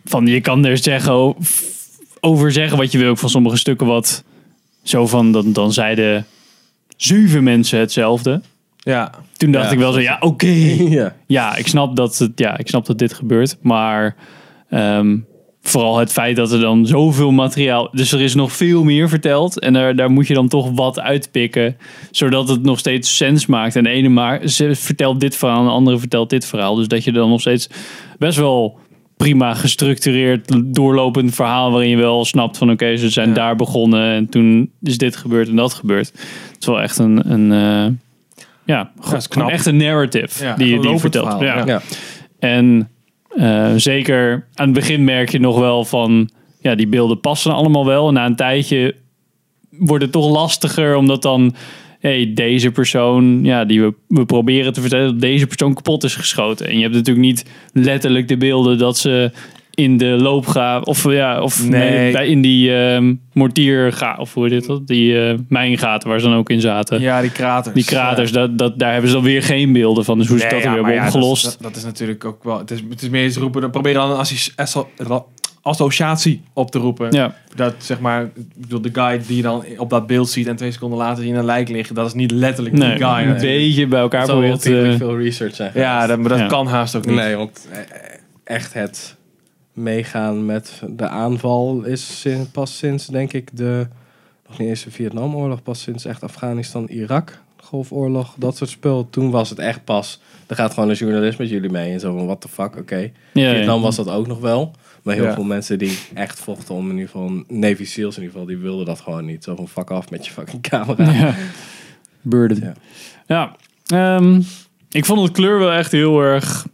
van, 0.06 0.28
je 0.28 0.42
kan 0.42 0.66
er 0.66 0.78
zeggen, 0.78 1.36
over 2.20 2.52
zeggen 2.52 2.78
wat 2.78 2.92
je 2.92 2.98
wil. 2.98 3.10
Ook 3.10 3.18
van 3.18 3.30
sommige 3.30 3.58
stukken 3.58 3.88
wat 3.88 4.24
zo 4.84 5.08
van, 5.08 5.32
dan, 5.32 5.54
dan 5.54 5.74
zeiden 5.74 6.26
zeven 6.98 7.44
mensen 7.44 7.80
hetzelfde. 7.80 8.42
Ja, 8.78 9.12
Toen 9.38 9.52
dacht 9.52 9.66
Ja, 9.66 9.72
ik 9.72 9.80
wel 9.80 9.92
zo, 9.92 10.00
ja, 10.00 10.18
oké. 10.20 10.48
ja. 10.98 11.16
Ja, 11.28 11.56
ik 11.56 11.68
snap 11.68 11.96
dat, 11.96 12.18
het, 12.18 12.32
ja, 12.36 12.58
ik 12.58 12.68
snap 12.68 12.86
dat 12.86 12.98
dit 12.98 13.14
gebeurt. 13.14 13.58
Maar 13.62 14.16
ehm, 14.70 15.18
vooral 15.62 15.98
het 15.98 16.12
feit 16.12 16.36
dat 16.36 16.52
er 16.52 16.60
dan 16.60 16.86
zoveel 16.88 17.32
materiaal... 17.32 17.90
Dus 17.92 18.12
er 18.12 18.22
is 18.22 18.36
nog 18.36 18.52
veel 18.52 18.84
meer 18.84 19.10
verteld. 19.10 19.60
En 19.60 19.74
daar, 19.74 19.96
daar 19.96 20.12
moet 20.12 20.28
je 20.28 20.34
dan 20.34 20.48
toch 20.48 20.72
wat 20.72 21.00
uitpikken. 21.00 21.78
Zodat 22.12 22.48
het 22.50 22.64
nog 22.64 22.80
steeds 22.80 23.16
sens 23.18 23.46
maakt. 23.46 23.76
En 23.76 23.84
de 23.84 23.90
ene 23.90 24.10
maar, 24.10 24.48
ze 24.48 24.76
vertelt 24.76 25.20
dit 25.20 25.36
verhaal 25.36 25.60
en 25.60 25.66
de 25.66 25.72
andere 25.72 26.00
vertelt 26.00 26.30
dit 26.30 26.46
verhaal. 26.46 26.76
Dus 26.76 26.88
dat 26.88 27.04
je 27.04 27.12
dan 27.12 27.30
nog 27.30 27.42
steeds 27.42 27.70
best 28.18 28.38
wel 28.38 28.80
prima 29.18 29.54
gestructureerd 29.54 30.56
doorlopend 30.66 31.36
verhaal... 31.36 31.72
waarin 31.72 31.90
je 31.90 31.98
wel 31.98 32.26
snapt 32.26 32.58
van 32.58 32.72
oké, 32.72 32.96
ze 32.98 33.10
zijn 33.10 33.28
Ja. 33.28 33.34
daar 33.34 33.56
begonnen... 33.56 34.14
en 34.14 34.30
toen 34.30 34.72
is 34.82 34.98
dit 34.98 35.16
gebeurd 35.16 35.48
en 35.48 35.56
dat 35.56 35.74
gebeurd. 35.74 36.08
Het 36.08 36.58
is 36.60 36.66
wel 36.66 36.82
echt 36.82 36.98
een... 36.98 37.32
een 37.32 37.52
eh, 37.52 37.94
ja, 38.66 38.92
is 39.16 39.28
knap. 39.28 39.50
echt 39.50 39.66
een 39.66 39.78
narrative 39.78 40.44
Ja, 40.44 40.56
die 40.56 40.80
die 40.80 40.90
je 40.92 41.00
vertelt. 41.00 41.42
ja. 41.42 41.58
ja. 41.58 41.66
Ja. 41.66 41.82
En 42.40 42.90
eh, 43.36 43.74
zeker 43.76 44.48
aan 44.54 44.66
het 44.66 44.76
begin 44.76 45.04
merk 45.04 45.30
je 45.30 45.40
nog 45.40 45.60
wel 45.60 45.86
van, 45.86 46.30
ja, 46.60 46.76
die 46.76 46.88
beelden 46.88 47.20
passen 47.20 47.54
allemaal 47.54 47.86
wel. 47.86 48.08
En 48.08 48.14
na 48.14 48.26
een 48.26 48.36
tijdje 48.36 48.96
wordt 49.70 50.04
het 50.04 50.12
toch 50.12 50.32
lastiger, 50.32 50.96
omdat 50.96 51.22
dan, 51.22 51.56
hey, 52.00 52.32
deze 52.34 52.72
persoon, 52.72 53.44
ja, 53.44 53.66
die 53.66 53.82
we, 53.82 53.94
we 54.08 54.26
proberen 54.26 54.74
te 54.74 54.82
vertellen, 54.82 55.08
dat 55.08 55.22
deze 55.22 55.48
persoon 55.48 55.74
kapot 55.74 56.04
is 56.04 56.16
geschoten. 56.16 56.68
En 56.68 56.76
je 56.76 56.82
hebt 56.82 56.96
natuurlijk 56.96 57.26
niet 57.26 57.46
letterlijk 57.74 58.28
de 58.28 58.38
beelden 58.38 58.78
dat 58.78 58.98
ze 58.98 59.32
in 59.72 59.98
de 59.98 60.06
loopgraaf, 60.06 60.84
of 60.84 61.12
ja, 61.12 61.42
of 61.42 61.68
Nee. 61.68 61.90
nee, 61.92 62.12
bij, 62.12 62.28
in 62.28 62.42
die 62.42 62.76
ehm 62.76 63.14
mortierga, 63.34 64.16
of 64.20 64.34
hoe 64.34 64.50
heet 64.50 64.66
dat, 64.68 64.88
die 64.88 65.28
eh 65.30 65.38
mijngaten 65.48 66.10
waar 66.10 66.20
ze 66.20 66.28
dan 66.28 66.38
ook 66.38 66.50
in 66.50 66.62
zaten. 66.62 67.02
ja 67.02 67.22
die 67.22 67.32
kraters. 67.32 67.76
Die 67.76 67.86
kraters, 67.86 68.32
dat, 68.32 68.58
dat, 68.58 68.80
daar 68.80 68.92
hebben 68.92 69.10
ze 69.10 69.16
dan 69.16 69.26
weer 69.26 69.44
geen 69.44 69.74
beelden 69.74 70.06
van. 70.06 70.18
Dus 70.18 70.28
hoe 70.28 70.38
ze 70.38 70.44
Nee, 70.44 70.54
dat 70.54 70.62
er 70.64 70.66
ja, 70.68 70.74
weer 70.74 70.84
hebben 70.84 71.02
ja, 71.02 71.06
opgelost. 71.08 71.44
Dat, 71.44 71.52
is- 71.54 71.58
dat, 71.60 71.76
is 71.76 71.84
natuurlijk 71.84 72.26
ook 72.26 72.44
wel. 72.44 72.58
Het 72.58 72.72
is, 72.72 72.80
het 72.90 73.02
is 73.02 73.10
meer 73.10 73.24
eens 73.24 73.38
roepen. 73.38 73.62
Dan 73.62 73.72
proberen 73.72 74.08
dan 74.08 74.18
asso- 74.56 74.90
ra- 74.98 75.24
associatie 75.62 76.42
op 76.54 76.72
te 76.72 76.78
roepen. 76.80 77.12
ja. 77.12 77.36
Dat 77.56 77.74
zeg 77.78 78.00
maar, 78.00 78.24
ik 78.24 78.32
bedoel, 78.58 78.82
de 78.82 78.90
guy 78.94 79.22
die 79.28 79.36
je 79.36 79.42
dan 79.42 79.64
op 79.78 79.90
dat 79.90 80.08
beeld 80.08 80.30
ziet 80.30 80.48
en 80.48 80.56
twee 80.56 80.72
seconden 80.72 80.98
later 80.98 81.24
in 81.26 81.36
een 81.36 81.46
lijk 81.46 81.70
liggen, 81.70 81.96
dat 81.96 82.08
is 82.08 82.14
niet 82.14 82.32
letterlijk 82.32 82.76
Nee, 82.76 82.96
die 82.98 83.06
guy. 83.06 83.28
een 83.28 83.38
beetje 83.38 83.88
bij 83.88 84.00
elkaar 84.00 84.26
proberen 84.26 84.52
ontiegelijk 84.54 84.92
te... 84.92 84.98
veel 84.98 85.18
research 85.18 85.56
zijn 85.56 85.72
Ja, 85.74 86.08
dat, 86.08 86.20
maar 86.20 86.30
dat 86.30 86.40
Ja. 86.40 86.48
kan 86.48 86.68
haast 86.68 86.96
ook 86.96 87.06
niet. 87.06 87.16
Nee, 87.16 87.36
want 87.36 87.68
eh, 87.72 87.78
echt 88.44 88.74
het 88.74 89.16
meegaan 89.74 90.46
met 90.46 90.82
de 90.90 91.08
aanval 91.08 91.84
is 91.84 92.26
pas 92.52 92.78
sinds, 92.78 93.08
denk 93.08 93.34
ik, 93.34 93.50
de... 93.54 93.88
Nog 94.48 94.60
niet 94.60 94.70
eens 94.70 94.84
de 94.84 94.92
Vietnamoorlog, 94.92 95.64
pas 95.64 95.82
sinds 95.82 96.06
echt 96.06 96.24
Afghanistan, 96.24 96.88
Irak, 96.88 97.40
Golfoorlog, 97.58 98.34
dat 98.38 98.58
soort 98.58 98.70
spul. 98.70 99.08
Toen 99.10 99.32
was 99.32 99.50
het 99.50 99.60
echt 99.60 99.84
pas... 99.84 100.20
Er 100.48 100.56
gaat 100.56 100.74
gewoon 100.74 100.90
een 100.90 100.96
journalist 100.96 101.38
met 101.38 101.50
jullie 101.50 101.70
mee 101.70 101.92
en 101.94 102.00
zo 102.00 102.18
van, 102.18 102.26
what 102.26 102.42
the 102.42 102.48
fuck, 102.48 102.76
oké. 102.78 103.12
Ja, 103.34 103.54
Vietnam 103.54 103.78
ja. 103.78 103.82
was 103.82 103.96
dat 103.96 104.10
ook 104.10 104.28
nog 104.28 104.40
wel. 104.40 104.72
Maar 105.04 105.16
heel 105.16 105.24
Ja. 105.24 105.34
veel 105.34 105.44
mensen 105.44 105.80
die 105.80 106.00
echt 106.14 106.40
vochten 106.40 106.76
om 106.76 106.86
in 106.86 106.92
ieder 106.96 107.10
geval... 107.10 107.44
Navy 107.48 107.86
Seals 107.86 108.18
in 108.18 108.22
ieder 108.24 108.40
geval, 108.40 108.46
die 108.56 108.58
wilden 108.64 108.86
dat 108.86 109.00
gewoon 109.00 109.26
niet. 109.26 109.44
Zo 109.44 109.56
van, 109.56 109.68
fuck 109.68 109.92
af 109.92 110.10
met 110.10 110.26
je 110.26 110.32
fucking 110.32 110.62
camera. 110.62 111.12
Ja. 111.12 111.36
Burden. 112.22 112.60
Ja. 112.64 112.74
Ja. 113.28 113.56
Ehm, 114.18 114.42
ik 114.92 115.06
vond 115.06 115.22
het 115.22 115.32
kleur 115.32 115.60
wel 115.60 115.72
echt 115.72 115.92
heel 115.92 116.22
erg 116.22 116.68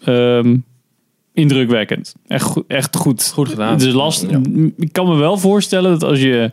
ehm, 0.00 0.56
indrukwekkend. 1.34 2.14
Echt, 2.26 2.42
goed- 2.44 2.64
echt 2.68 2.96
goed. 2.96 3.30
Goed 3.34 3.48
gedaan. 3.48 3.72
Het 3.72 3.92
lastig. 3.92 4.30
Ja. 4.30 4.40
Ik 4.76 4.92
kan 4.92 5.08
me 5.08 5.14
wel 5.16 5.38
voorstellen 5.38 5.90
dat 5.90 6.02
als 6.04 6.20
je 6.20 6.50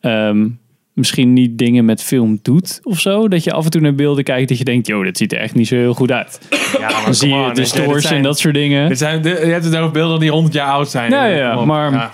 ehm, 0.00 0.48
misschien 0.92 1.32
niet 1.32 1.58
dingen 1.58 1.84
met 1.84 2.02
film 2.02 2.38
doet 2.42 2.80
of 2.82 3.00
zo, 3.00 3.28
dat 3.28 3.44
je 3.44 3.52
af 3.52 3.64
en 3.64 3.70
toe 3.70 3.80
naar 3.80 3.94
beelden 3.94 4.24
kijkt 4.24 4.48
dat 4.48 4.58
je 4.58 4.64
denkt, 4.64 4.86
joh, 4.86 5.04
dit 5.04 5.16
ziet 5.16 5.32
er 5.32 5.38
echt 5.38 5.54
niet 5.54 5.68
zo 5.68 5.74
heel 5.74 5.94
goed 5.94 6.10
uit. 6.12 6.40
Ja, 6.78 6.90
maar 6.90 7.02
Dan 7.04 7.14
zie 7.14 7.28
je 7.28 7.34
on, 7.34 7.54
de 7.54 7.64
zijn- 8.00 8.14
en 8.16 8.22
dat 8.22 8.38
soort 8.38 8.54
dingen. 8.54 8.88
Dit 8.88 8.98
zijn, 8.98 9.22
dit- 9.22 9.38
je 9.38 9.44
hebt 9.44 9.64
het 9.64 9.76
over 9.76 9.90
beelden 9.92 10.20
die 10.20 10.30
100 10.30 10.54
jaar 10.54 10.70
oud 10.72 10.88
zijn. 10.90 11.10
Ja, 11.10 11.24
ja, 11.26 11.64
maar- 11.64 12.10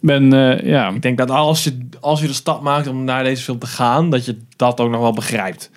ben, 0.00 0.32
eh, 0.32 0.66
ja, 0.68 0.88
Ik 0.90 1.02
denk 1.02 1.18
dat 1.18 1.30
als 1.30 1.64
je, 1.64 1.78
als 2.00 2.20
je 2.20 2.26
de 2.26 2.32
stap 2.32 2.62
maakt 2.62 2.86
om 2.86 3.04
naar 3.04 3.24
deze 3.24 3.42
film 3.42 3.58
te 3.58 3.66
gaan, 3.66 4.10
dat 4.10 4.24
je 4.24 4.36
dat 4.56 4.80
ook 4.80 4.90
nog 4.90 5.00
wel 5.00 5.12
begrijpt. 5.12 5.70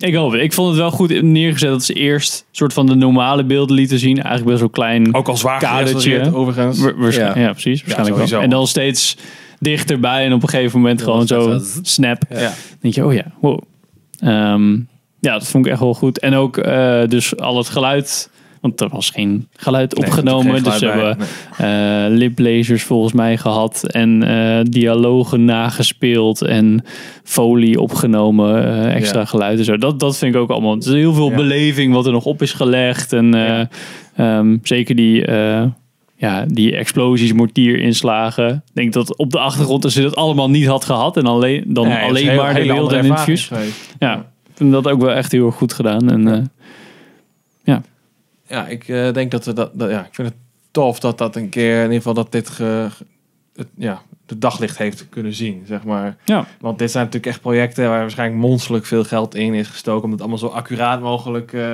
Ik 0.00 0.14
hoop 0.14 0.32
het. 0.32 0.40
Ik 0.40 0.52
vond 0.52 0.68
het 0.68 0.76
wel 0.76 0.90
goed 0.90 1.22
neergezet 1.22 1.70
dat 1.70 1.84
ze 1.84 1.92
eerst 1.92 2.46
soort 2.50 2.72
van 2.72 2.86
de 2.86 2.94
normale 2.94 3.44
beelden 3.44 3.76
lieten 3.76 3.98
zien. 3.98 4.14
Eigenlijk 4.16 4.46
best 4.46 4.60
wel 4.60 4.68
klein. 4.68 5.14
Ook 5.14 5.28
al 5.28 5.36
zwaar 5.36 5.58
Kadertje. 5.60 6.34
overigens. 6.34 6.78
Wa- 6.80 7.10
ja. 7.10 7.38
Ja. 7.38 7.50
precies. 7.50 7.82
Waarschijnlijk 7.84 8.30
wel. 8.30 8.40
En 8.40 8.50
dan 8.50 8.66
steeds 8.66 9.16
dichterbij 9.58 10.24
en 10.24 10.32
op 10.32 10.42
een 10.42 10.48
gegeven 10.48 10.80
moment 10.80 10.98
Ja, 10.98 11.04
gewoon 11.04 11.26
zo 11.26 11.60
snap. 11.82 12.22
Ja. 12.30 12.36
Dan 12.38 12.50
denk 12.80 12.94
je, 12.94 13.04
oh 13.04 13.12
ja, 13.12 13.24
wow. 13.40 13.58
Ehm, 14.20 14.72
ja, 15.20 15.32
dat 15.32 15.48
vond 15.48 15.66
ik 15.66 15.70
echt 15.72 15.80
wel 15.80 15.94
goed. 15.94 16.18
En 16.18 16.34
ook 16.34 16.56
eh, 16.56 17.02
dus 17.06 17.36
al 17.36 17.56
het 17.56 17.68
geluid. 17.68 18.30
Want 18.60 18.80
er 18.80 18.88
was 18.88 19.10
geen 19.10 19.48
geluid 19.56 19.96
Nee, 19.96 20.06
opgenomen. 20.06 20.54
geen 20.54 20.62
dus 20.62 20.80
hebben 20.80 21.16
bij. 21.58 22.04
eh 22.06 22.10
liplezers 22.10 22.82
volgens 22.82 23.12
mij 23.12 23.36
gehad. 23.36 23.84
En 23.86 24.22
eh, 24.22 24.60
dialogen 24.62 25.44
nagespeeld. 25.44 26.42
En 26.42 26.84
folie 27.24 27.80
opgenomen. 27.80 28.64
eh, 28.64 28.94
extra 28.94 29.18
Ja. 29.20 29.24
geluid 29.26 29.58
en 29.58 29.64
zo. 29.64 29.76
Dat, 29.76 30.00
dat 30.00 30.16
vind 30.18 30.34
ik 30.34 30.40
ook 30.40 30.50
allemaal. 30.50 30.74
Het 30.74 30.84
is 30.86 30.92
heel 30.92 31.12
veel 31.14 31.30
Ja. 31.30 31.36
beleving 31.36 31.92
wat 31.94 32.06
er 32.06 32.12
nog 32.12 32.24
op 32.24 32.42
is 32.42 32.52
gelegd. 32.52 33.12
En 33.12 33.34
eh, 33.34 33.40
Ja. 33.46 33.68
ehm, 34.16 34.56
zeker 34.62 34.94
die... 34.96 35.24
ja, 36.16 36.44
die 36.48 36.76
explosies, 36.76 37.32
mortierinslagen. 37.32 38.48
Ik 38.54 38.74
denk 38.74 38.92
dat 38.92 39.16
op 39.16 39.30
de 39.30 39.38
achtergrond 39.38 39.84
als 39.84 39.92
ze 39.92 40.02
dat 40.02 40.16
allemaal 40.16 40.50
niet 40.50 40.66
had 40.66 40.84
gehad 40.84 41.16
en 41.16 41.26
alleen, 41.26 41.64
dan 41.66 41.88
Nee, 41.88 42.02
alleen 42.08 42.28
heel- 42.28 42.42
maar 42.42 42.54
de 42.54 42.60
beelden 42.60 42.76
andere 42.82 42.96
en 42.98 43.04
interviews. 43.04 43.50
Ja, 43.98 44.14
ik 44.16 44.52
vind 44.54 44.72
dat 44.72 44.88
ook 44.88 45.00
wel 45.00 45.10
echt 45.12 45.32
heel 45.32 45.46
erg 45.46 45.54
goed 45.54 45.72
gedaan. 45.72 46.10
En, 46.10 46.28
eh, 46.28 46.38
Ja, 48.50 48.66
ik 48.66 48.88
eh, 48.88 49.12
denk 49.12 49.30
dat 49.30 49.44
we 49.44 49.52
dat, 49.52 49.70
dat- 49.78 49.90
Ja, 49.90 50.00
ik 50.06 50.14
vind 50.14 50.28
het 50.28 50.36
tof 50.70 51.00
dat 51.00 51.18
dat 51.18 51.36
een 51.36 51.48
keer, 51.48 51.76
in 51.76 51.82
ieder 51.82 51.96
geval, 51.96 52.14
dat 52.14 52.32
dit 52.32 52.48
ge, 52.50 52.88
het, 53.56 53.68
ja, 53.76 54.02
de 54.26 54.38
daglicht 54.38 54.78
heeft 54.78 55.08
kunnen 55.08 55.34
zien, 55.34 55.62
zeg 55.66 55.84
maar. 55.84 56.16
ja, 56.24 56.46
Want 56.60 56.78
dit 56.78 56.90
zijn 56.90 57.04
natuurlijk 57.04 57.32
echt 57.32 57.42
projecten 57.42 57.88
waar 57.88 58.00
waarschijnlijk 58.00 58.40
monsterlijk 58.40 58.84
veel 58.86 59.04
geld 59.04 59.34
in 59.34 59.54
is 59.54 59.68
gestoken 59.68 60.04
om 60.04 60.10
het 60.10 60.20
allemaal 60.20 60.38
zo 60.38 60.46
accuraat 60.46 61.00
mogelijk 61.00 61.52
eh, 61.52 61.72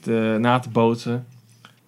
te, 0.00 0.36
na 0.40 0.58
te 0.58 0.68
bootsen. 0.68 1.26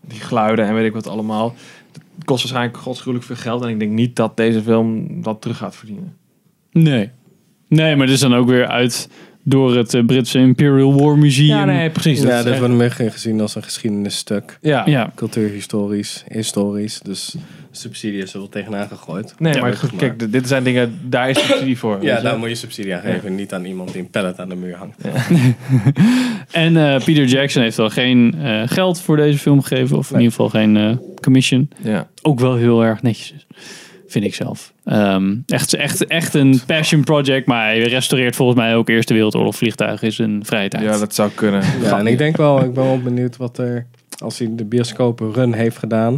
Die 0.00 0.20
geluiden 0.20 0.64
en 0.66 0.74
weet 0.74 0.86
ik 0.86 0.92
wat 0.92 1.06
allemaal. 1.06 1.54
Het 1.92 2.24
kost 2.24 2.42
waarschijnlijk 2.42 2.76
godschuwelijk 2.82 3.24
veel 3.26 3.36
geld 3.36 3.62
en 3.62 3.68
ik 3.68 3.78
denk 3.78 3.90
niet 3.92 4.16
dat 4.16 4.36
deze 4.36 4.62
film 4.62 5.22
dat 5.22 5.40
terug 5.40 5.56
gaat 5.56 5.76
verdienen. 5.76 6.16
nee. 6.72 7.10
Nee, 7.68 7.96
maar 7.96 8.06
het 8.06 8.14
is 8.14 8.20
dan 8.20 8.34
ook 8.34 8.48
weer 8.48 8.66
uit 8.66 9.08
door 9.42 9.76
het 9.76 9.94
eh, 9.94 10.04
Britse 10.04 10.38
Imperial 10.38 10.94
War 11.00 11.18
Museum. 11.18 11.90
precies. 11.92 12.22
Ja, 12.22 12.42
dat 12.42 12.58
wordt 12.58 12.74
meer 12.74 12.90
gezien 12.90 13.40
als 13.40 13.54
een 13.54 13.62
geschiedenisstuk. 13.62 14.58
Ja, 14.60 14.82
Ja, 14.86 15.12
Cultuurhistorisch, 15.14 16.24
historisch. 16.28 17.00
Dus 17.02 17.34
subsidie 17.70 18.22
is 18.22 18.32
er 18.32 18.38
wel 18.38 18.48
tegenaan 18.48 18.88
gegooid. 18.88 19.34
Nee, 19.38 19.54
Ja, 19.54 19.60
maar 19.60 19.80
kijk, 19.96 20.32
dit 20.32 20.48
zijn 20.48 20.64
dingen, 20.64 20.98
daar 21.02 21.30
is 21.30 21.46
subsidie 21.46 21.78
voor. 21.78 21.98
Ja, 22.02 22.20
daar 22.20 22.38
moet 22.38 22.48
je 22.48 22.54
subsidie 22.54 22.94
aan 22.94 23.00
geven. 23.00 23.34
Niet 23.34 23.52
aan 23.52 23.64
iemand 23.64 23.92
die 23.92 24.00
een 24.02 24.10
pallet 24.10 24.38
aan 24.38 24.48
de 24.48 24.54
muur 24.54 24.76
hangt. 24.76 24.96
en 26.50 26.76
eh, 26.76 27.04
Peter 27.04 27.24
Jackson 27.24 27.62
heeft 27.62 27.78
al 27.78 27.90
geen 27.90 28.34
eh, 28.42 28.62
geld 28.66 29.00
voor 29.00 29.16
deze 29.16 29.38
film 29.38 29.62
gegeven. 29.62 29.96
Of 29.96 30.10
in 30.10 30.16
Nee. 30.16 30.24
ieder 30.24 30.36
geval 30.40 30.60
geen 30.60 30.76
eh, 30.76 30.96
commission. 31.22 31.70
Ja. 31.82 32.08
Ook 32.22 32.40
wel 32.40 32.56
heel 32.56 32.84
erg 32.84 33.02
netjes 33.02 33.32
is. 33.36 33.46
Vind 34.10 34.24
ik 34.24 34.34
zelf. 34.34 34.72
Ehm, 34.84 35.36
echt, 35.46 35.74
echt, 35.74 36.06
echt 36.06 36.34
een 36.34 36.60
passion 36.66 37.04
project. 37.04 37.46
Maar 37.46 37.64
hij 37.64 37.82
restaureert 37.82 38.36
volgens 38.36 38.58
mij 38.58 38.74
ook 38.76 38.88
Eerste 38.88 39.12
Wereldoorlog 39.14 39.56
vliegtuigen 39.56 40.06
in 40.06 40.12
zijn 40.12 40.44
vrije 40.44 40.68
tijd. 40.68 40.82
ja, 40.84 40.98
dat 40.98 41.14
zou 41.14 41.30
kunnen. 41.34 41.62
Ja, 41.82 41.98
en 41.98 42.06
ik 42.06 42.18
denk 42.18 42.36
wel, 42.36 42.60
ik 42.64 42.74
ben 42.74 42.84
wel 42.84 43.00
benieuwd 43.00 43.36
wat 43.36 43.58
er, 43.58 43.86
als 44.18 44.38
hij 44.38 44.48
de 44.50 44.64
bioscopen 44.64 45.32
run 45.32 45.52
heeft 45.52 45.78
gedaan, 45.78 46.14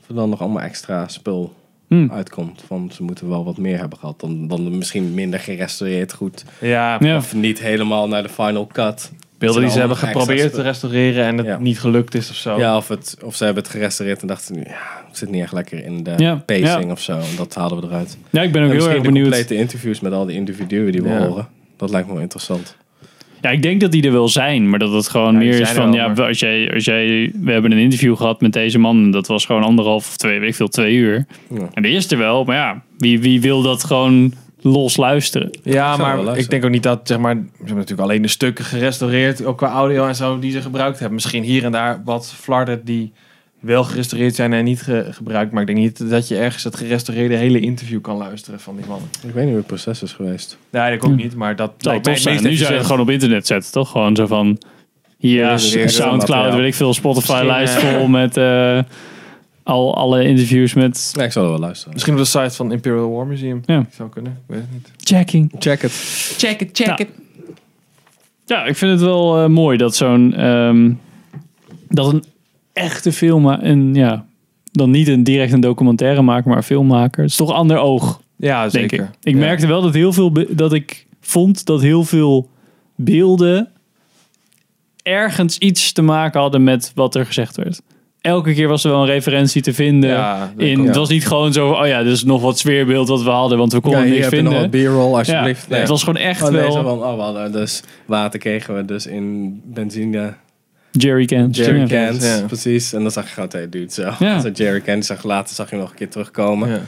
of 0.00 0.08
er 0.08 0.14
dan 0.14 0.28
nog 0.28 0.40
allemaal 0.40 0.62
extra 0.62 1.08
spul 1.08 1.54
Hm. 1.88 2.08
uitkomt. 2.10 2.62
Van 2.66 2.90
ze 2.92 3.02
moeten 3.02 3.28
wel 3.28 3.44
wat 3.44 3.56
meer 3.58 3.78
hebben 3.78 3.98
gehad. 3.98 4.20
Dan, 4.20 4.48
dan 4.48 4.78
misschien 4.78 5.14
minder 5.14 5.40
gerestaureerd 5.40 6.12
goed. 6.12 6.44
Ja, 6.60 6.96
Ja. 7.00 7.16
Of 7.16 7.34
niet 7.34 7.58
helemaal 7.60 8.08
naar 8.08 8.22
de 8.22 8.28
final 8.28 8.66
cut. 8.66 9.12
Beelden 9.40 9.62
die 9.62 9.70
ze 9.70 9.78
hebben 9.78 9.96
geprobeerd 9.96 10.54
te 10.54 10.62
restaureren 10.62 11.24
en 11.24 11.36
het 11.38 11.46
Ja. 11.46 11.58
niet 11.58 11.80
gelukt 11.80 12.14
is 12.14 12.30
of 12.30 12.36
zo. 12.36 12.58
Ja, 12.58 12.76
of, 12.76 12.88
het, 12.88 13.16
of 13.24 13.34
ze 13.36 13.44
hebben 13.44 13.62
het 13.62 13.72
gerestaureerd 13.72 14.20
en 14.20 14.26
dachten, 14.26 14.56
ja, 14.56 15.04
het 15.08 15.18
zit 15.18 15.30
niet 15.30 15.42
echt 15.42 15.52
lekker 15.52 15.84
in 15.84 16.02
de 16.02 16.12
Ja, 16.16 16.34
pacing 16.46 16.84
ja. 16.84 16.90
of 16.90 17.00
zo. 17.00 17.12
En 17.12 17.36
dat 17.36 17.54
halen 17.54 17.80
we 17.80 17.86
eruit. 17.86 18.18
Ja, 18.30 18.42
ik 18.42 18.52
ben 18.52 18.62
ook 18.62 18.68
En 18.68 18.74
heel 18.76 18.86
misschien 18.86 18.94
erg 18.94 19.02
de 19.02 19.08
benieuwd. 19.12 19.28
complete 19.34 19.54
interviews 19.56 20.00
met 20.00 20.12
al 20.12 20.26
die 20.26 20.36
individuen 20.36 20.92
die 20.92 21.02
we 21.02 21.08
Ja. 21.08 21.26
horen. 21.26 21.48
Dat 21.76 21.90
lijkt 21.90 22.06
me 22.06 22.12
wel 22.12 22.22
interessant. 22.22 22.76
Ja, 23.40 23.50
ik 23.50 23.62
denk 23.62 23.80
dat 23.80 23.92
die 23.92 24.02
er 24.06 24.12
wel 24.12 24.28
zijn, 24.28 24.70
maar 24.70 24.78
dat 24.78 24.92
het 24.92 25.08
gewoon 25.08 25.38
meer 25.38 25.60
is 25.60 25.70
van, 25.70 25.92
ja, 25.92 26.12
als 26.12 26.38
jij, 26.38 26.72
als 26.74 26.84
jij, 26.84 27.32
we 27.40 27.52
hebben 27.52 27.72
een 27.72 27.78
interview 27.78 28.16
gehad 28.16 28.40
met 28.40 28.52
deze 28.52 28.78
man 28.78 28.96
en 28.96 29.10
dat 29.10 29.26
was 29.26 29.44
gewoon 29.44 29.62
anderhalf 29.62 30.08
of 30.08 30.16
twee, 30.16 30.38
weet 30.40 30.48
ik 30.48 30.54
veel, 30.54 30.68
twee 30.68 30.94
uur. 30.94 31.26
Ja. 31.54 31.68
En 31.74 31.82
de 31.82 31.88
eerste 31.88 32.16
wel, 32.16 32.44
maar 32.44 32.56
ja, 32.56 32.82
wie, 32.98 33.20
wie 33.20 33.40
wil 33.40 33.62
dat 33.62 33.84
gewoon 33.84 34.32
los 34.60 34.96
luisteren? 34.96 35.50
Ja, 35.62 35.96
maar 35.96 36.14
luisteren. 36.14 36.38
ik 36.42 36.50
denk 36.50 36.64
ook 36.64 36.70
niet 36.70 36.82
dat, 36.82 37.00
zeg 37.04 37.18
maar, 37.18 37.34
ze 37.34 37.40
hebben 37.56 37.74
natuurlijk 37.76 38.08
alleen 38.08 38.22
de 38.22 38.28
stukken 38.28 38.64
gerestaureerd, 38.64 39.44
ook 39.44 39.56
qua 39.58 39.70
audio 39.70 40.06
en 40.06 40.14
zo, 40.16 40.38
die 40.38 40.52
ze 40.52 40.60
gebruikt 40.60 40.98
hebben. 40.98 41.14
Misschien 41.14 41.42
hier 41.42 41.64
en 41.64 41.72
daar 41.72 42.02
wat 42.04 42.34
flarden 42.40 42.84
die 42.84 43.12
wel 43.60 43.84
gerestaureerd 43.84 44.34
zijn 44.34 44.52
en 44.52 44.64
niet 44.64 44.82
ge- 44.82 45.06
gebruikt. 45.10 45.52
Maar 45.52 45.60
ik 45.60 45.66
denk 45.66 45.78
niet 45.78 46.10
dat 46.10 46.28
je 46.28 46.36
ergens 46.36 46.64
het 46.64 46.76
gerestaureerde 46.76 47.34
hele 47.36 47.60
interview 47.60 48.00
kan 48.00 48.16
luisteren 48.16 48.60
van 48.60 48.76
die 48.76 48.84
mannen. 48.88 49.08
Ik 49.26 49.32
weet 49.34 49.34
niet 49.34 49.46
hoe 49.48 49.56
het 49.56 49.66
proces 49.66 50.02
is 50.02 50.12
geweest. 50.12 50.58
Nee, 50.70 50.98
dat 50.98 51.10
ook 51.10 51.16
niet, 51.16 51.34
maar 51.34 51.56
dat 51.56 51.72
Zou 51.76 51.94
lijkt 52.04 52.24
mij 52.24 52.34
Nu 52.40 52.56
zou 52.56 52.72
je 52.72 52.76
het 52.78 52.86
gewoon 52.86 53.00
op 53.00 53.10
internet 53.10 53.46
zetten, 53.46 53.72
toch? 53.72 53.90
Gewoon 53.90 54.16
zo 54.16 54.26
van, 54.26 54.58
hier 55.18 55.44
Ja, 55.44 55.58
Soundcloud, 55.58 56.54
weet 56.54 56.66
ik 56.66 56.74
veel, 56.74 56.94
Spotify 56.94 57.30
Misschien, 57.30 57.46
lijst 57.46 57.76
eh, 57.76 57.80
vol 57.80 58.06
met 58.08 58.36
eh, 58.36 58.78
al 59.62 59.94
alle 59.96 60.24
interviews 60.24 60.74
met 60.74 61.10
Ja, 61.16 61.22
ik 61.24 61.32
zal 61.32 61.44
er 61.44 61.50
wel 61.50 61.58
luisteren. 61.58 61.92
Misschien 61.92 62.14
op 62.14 62.20
de 62.20 62.26
site 62.26 62.50
van 62.50 62.72
Imperial 62.72 63.10
War 63.10 63.26
Museum. 63.26 63.62
Ja. 63.66 63.86
Zou 63.92 64.08
kunnen, 64.08 64.32
ik 64.32 64.38
weet 64.46 64.60
het 64.60 64.72
niet. 64.72 64.90
checking. 64.96 65.52
Check 65.58 65.82
het. 65.82 65.92
Check 66.38 66.60
it, 66.60 66.68
check 66.72 66.86
Nou, 66.98 67.08
Ja, 68.46 68.64
ik 68.64 68.76
vind 68.76 68.90
het 68.92 69.00
wel 69.00 69.38
eh, 69.42 69.48
mooi 69.48 69.76
dat 69.76 69.96
zo'n 69.96 70.34
ehm, 70.34 70.92
dat 71.88 72.12
een 72.12 72.24
echte 72.72 73.12
film 73.12 73.50
en 73.50 73.94
ja, 73.94 74.24
dan 74.72 74.90
niet 74.90 75.08
een 75.08 75.24
direct 75.24 75.52
een 75.52 75.60
documentaire 75.60 76.22
maken, 76.22 76.48
maar 76.48 76.56
een 76.58 76.62
filmmaker. 76.64 77.22
Het 77.22 77.30
is 77.30 77.36
toch 77.36 77.52
ander 77.52 77.76
oog, 77.78 78.20
Ja, 78.36 78.60
denk 78.68 78.90
zeker. 78.90 79.04
ik. 79.04 79.10
Ik 79.22 79.34
Ja. 79.34 79.40
merkte 79.40 79.66
wel 79.66 79.82
dat 79.82 79.94
heel 79.94 80.12
veel 80.12 80.32
dat 80.50 80.72
ik 80.72 81.06
vond 81.20 81.64
dat 81.66 81.80
heel 81.80 82.04
veel 82.04 82.48
beelden 82.94 83.68
ergens 85.02 85.58
iets 85.58 85.92
te 85.92 86.02
maken 86.02 86.40
hadden 86.40 86.64
met 86.64 86.92
wat 86.94 87.14
er 87.14 87.26
gezegd 87.26 87.56
werd. 87.56 87.82
Elke 88.20 88.54
keer 88.54 88.68
was 88.68 88.84
er 88.84 88.90
wel 88.90 89.00
een 89.00 89.06
referentie 89.06 89.62
te 89.62 89.74
vinden. 89.74 90.10
Ja, 90.10 90.52
in, 90.56 90.86
het 90.86 90.96
was 90.96 91.08
niet 91.08 91.26
gewoon 91.26 91.52
zo, 91.52 91.70
oh 91.70 91.86
ja, 91.86 91.98
is 91.98 92.24
nog 92.24 92.42
wat 92.42 92.58
sfeerbeeld 92.58 93.08
wat 93.08 93.22
we 93.22 93.30
hadden, 93.30 93.58
want 93.58 93.70
we 93.72 93.76
Ja, 93.76 93.82
konden 93.82 94.02
hier 94.02 94.10
niks 94.12 94.24
heb 94.24 94.32
je 94.34 94.42
nog 94.42 94.52
vinden. 94.52 94.70
wat 94.82 94.90
b-roll 94.92 95.10
Ja, 95.10 95.18
alsjeblieft. 95.18 95.68
Nee. 95.68 95.80
Het 95.80 95.88
was 95.88 96.02
gewoon 96.02 96.22
echt 96.22 96.42
Oh, 96.42 96.48
wel 96.50 96.72
van, 96.72 96.84
oh, 97.02 97.14
we 97.14 97.20
hadden 97.22 97.52
dus 97.52 97.82
water 98.06 98.38
kregen 98.40 98.74
we 98.76 98.84
dus 98.84 99.06
in 99.06 99.60
benzine 99.64 100.34
Jerry 100.90 101.24
Cans. 101.24 101.56
jerry 101.58 101.78
Ja. 101.80 101.86
cans, 101.86 102.24
Ja. 102.26 102.42
precies. 102.46 102.92
En 102.92 103.02
dan 103.02 103.10
zag 103.10 103.24
je 103.26 103.32
gewoon, 103.34 103.48
hey, 103.52 103.68
dude, 103.68 103.92
zo. 103.92 104.10
Ja. 104.18 104.40
Zo'n 104.40 104.52
jerry 104.52 104.80
can, 104.80 104.94
die 104.94 105.02
zag 105.02 105.22
later 105.24 105.54
zag 105.54 105.70
je 105.70 105.76
nog 105.76 105.90
een 105.90 105.96
keer 105.96 106.08
terugkomen. 106.10 106.68
Ja, 106.68 106.80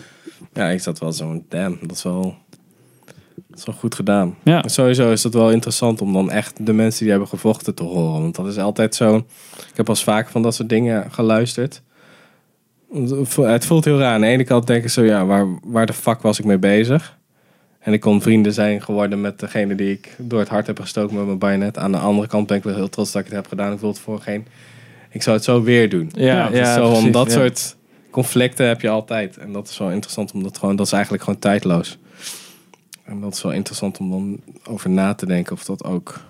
Ja. 0.55 0.69
ik 0.69 0.81
zat 0.81 0.99
wel 0.99 1.13
zo, 1.13 1.43
damn, 1.49 1.79
dat 1.81 1.97
is 1.97 2.03
wel, 2.03 2.35
dat 3.35 3.59
is 3.59 3.65
wel 3.65 3.75
goed 3.75 3.95
gedaan. 3.95 4.37
Ja. 4.43 4.63
En 4.63 4.71
sowieso 4.71 5.13
is 5.13 5.23
het 5.23 5.35
wel 5.35 5.51
interessant 5.51 6.01
om 6.01 6.13
dan 6.13 6.31
echt 6.31 6.67
de 6.67 6.73
mensen 6.73 7.01
die 7.01 7.11
hebben 7.11 7.29
gevochten 7.29 7.75
te 7.75 7.83
horen. 7.83 8.23
Want 8.23 8.37
dat 8.37 8.47
is 8.47 8.59
altijd 8.59 8.95
zo. 8.95 9.17
Ik 9.57 9.77
heb 9.77 9.89
al 9.89 9.95
eens 9.95 10.05
vaak 10.05 10.29
van 10.29 10.43
dat 10.43 10.55
soort 10.55 10.69
dingen 10.69 11.11
geluisterd. 11.11 11.83
Het 13.37 13.67
voelt 13.67 13.85
heel 13.85 13.99
raar. 13.99 14.15
Aan 14.15 14.21
de 14.21 14.27
ene 14.27 14.45
kant 14.45 14.67
denk 14.67 14.85
ik 14.85 14.91
zo, 14.91 15.05
ja, 15.05 15.27
waar, 15.27 15.47
waar 15.65 15.87
de 15.87 15.93
fuck 15.93 16.21
was 16.21 16.39
ik 16.39 16.45
mee 16.45 16.59
bezig? 16.59 17.19
En 17.79 17.93
ik 17.93 18.01
kon 18.01 18.23
vrienden 18.23 18.53
zijn 18.53 18.83
geworden 18.83 19.21
met 19.21 19.41
degene 19.41 19.75
die 19.75 19.91
ik 19.91 20.15
door 20.19 20.39
het 20.39 20.49
hart 20.49 20.67
heb 20.67 20.81
gestoken 20.81 21.17
met 21.17 21.27
mijn 21.27 21.39
bajonet. 21.39 21.79
Aan 21.79 21.93
de 21.93 21.99
andere 21.99 22.29
kant 22.29 22.47
ben 22.47 22.57
ik 22.57 22.63
wel 22.63 22.75
heel 22.75 22.89
trots 22.89 23.13
dat 23.13 23.21
ik 23.21 23.27
het 23.27 23.37
heb 23.37 23.47
gedaan. 23.47 23.73
Ik 23.73 23.79
wil 23.79 23.89
het 23.89 23.99
voor 23.99 24.21
geen... 24.21 24.47
Ik 25.11 25.23
zou 25.23 25.37
het 25.37 25.45
zo 25.45 25.63
weer 25.63 25.89
doen. 25.89 26.11
Ja, 26.13 26.49
ja, 26.53 26.75
zo, 26.75 26.87
om 26.87 27.11
dat 27.11 27.27
ja. 27.27 27.33
soort 27.33 27.77
conflicten 28.11 28.67
heb 28.67 28.81
je 28.81 28.89
altijd. 28.89 29.37
En 29.37 29.53
dat 29.53 29.69
is 29.69 29.79
wel 29.79 29.91
interessant, 29.91 30.33
omdat 30.33 30.59
gewoon, 30.59 30.77
dat 30.77 30.87
is 30.87 30.93
eigenlijk 30.93 31.25
gewoon 31.25 31.39
tijdloos. 31.39 31.99
En 33.05 33.21
dat 33.21 33.35
is 33.35 33.43
wel 33.43 33.53
interessant 33.53 33.99
om 33.99 34.11
dan 34.11 34.41
over 34.69 34.91
na 34.91 35.15
te 35.15 35.27
denken 35.27 35.53
of 35.53 35.65
dat 35.65 35.85
ook 35.85 36.21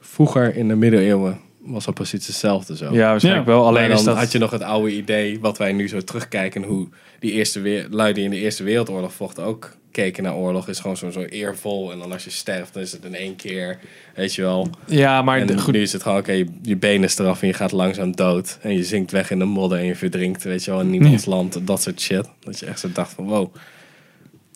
vroeger 0.00 0.56
in 0.56 0.68
de 0.68 0.74
middeleeuwen 0.74 1.40
was 1.58 1.86
al 1.86 1.92
precies 1.92 2.26
hetzelfde 2.26 2.76
zo. 2.76 2.92
Ja, 2.92 3.10
waarschijnlijk 3.10 3.46
Ja. 3.46 3.52
wel. 3.52 3.66
Alleen 3.66 3.88
dan 3.88 3.98
is 3.98 4.04
dat... 4.04 4.16
had 4.16 4.32
je 4.32 4.38
nog 4.38 4.50
het 4.50 4.62
oude 4.62 4.96
idee, 4.96 5.40
wat 5.40 5.58
wij 5.58 5.72
nu 5.72 5.88
zo 5.88 6.00
terugkijken, 6.00 6.62
hoe 6.62 6.88
die 7.18 7.32
eerste 7.32 7.60
weer, 7.60 7.86
lui 7.90 8.12
die 8.12 8.24
in 8.24 8.30
de 8.30 8.36
Eerste 8.36 8.62
Wereldoorlog 8.62 9.12
vochten 9.12 9.44
ook 9.44 9.76
keken 9.90 10.22
naar 10.22 10.34
oorlog, 10.34 10.68
is 10.68 10.78
gewoon 10.80 10.96
zo, 10.96 11.10
zo 11.10 11.20
eervol. 11.20 11.92
En 11.92 11.98
dan 11.98 12.12
als 12.12 12.24
je 12.24 12.30
sterft, 12.30 12.74
dan 12.74 12.82
is 12.82 12.92
het 12.92 13.04
in 13.04 13.14
één 13.14 13.36
keer, 13.36 13.78
weet 14.14 14.34
je 14.34 14.42
wel. 14.42 14.70
Ja, 14.86 15.22
maar 15.22 15.38
En 15.38 15.46
de- 15.46 15.58
goed. 15.58 15.74
nu 15.74 15.80
is 15.80 15.92
het 15.92 16.02
gewoon, 16.02 16.18
oké, 16.18 16.32
je, 16.32 16.46
je 16.62 16.76
been 16.76 17.04
is 17.04 17.18
eraf 17.18 17.42
en 17.42 17.46
je 17.48 17.54
gaat 17.54 17.72
langzaam 17.72 18.16
dood. 18.16 18.58
En 18.62 18.72
je 18.74 18.84
zinkt 18.84 19.10
weg 19.10 19.30
in 19.30 19.38
de 19.38 19.44
modder 19.44 19.78
en 19.78 19.84
je 19.84 19.96
verdrinkt, 19.96 20.42
weet 20.44 20.64
je 20.64 20.70
wel, 20.70 20.80
in 20.80 20.90
niemands 20.90 21.24
land. 21.24 21.66
Dat 21.66 21.82
soort 21.82 22.00
shit. 22.00 22.28
Dat 22.40 22.58
je 22.58 22.66
echt 22.66 22.80
zo 22.80 22.88
dacht 22.92 23.12
van, 23.12 23.24
wow. 23.24 23.54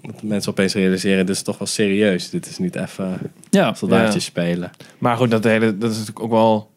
Dat 0.03 0.23
mensen 0.23 0.51
opeens 0.51 0.75
realiseren, 0.75 1.27
dit 1.27 1.35
is 1.37 1.43
toch 1.43 1.59
wel 1.59 1.67
serieus. 1.69 2.31
Dit 2.31 2.47
is 2.51 2.59
niet 2.59 2.77
even 2.77 3.19
Ja. 3.51 3.75
soldaatjes 3.75 4.15
Ja. 4.25 4.31
spelen. 4.31 4.71
Maar 4.99 5.17
goed, 5.17 5.31
dat, 5.31 5.45
hele, 5.45 5.79
dat 5.79 5.91
is 5.91 5.97
natuurlijk 5.99 6.25
ook 6.25 6.31
wel... 6.31 6.71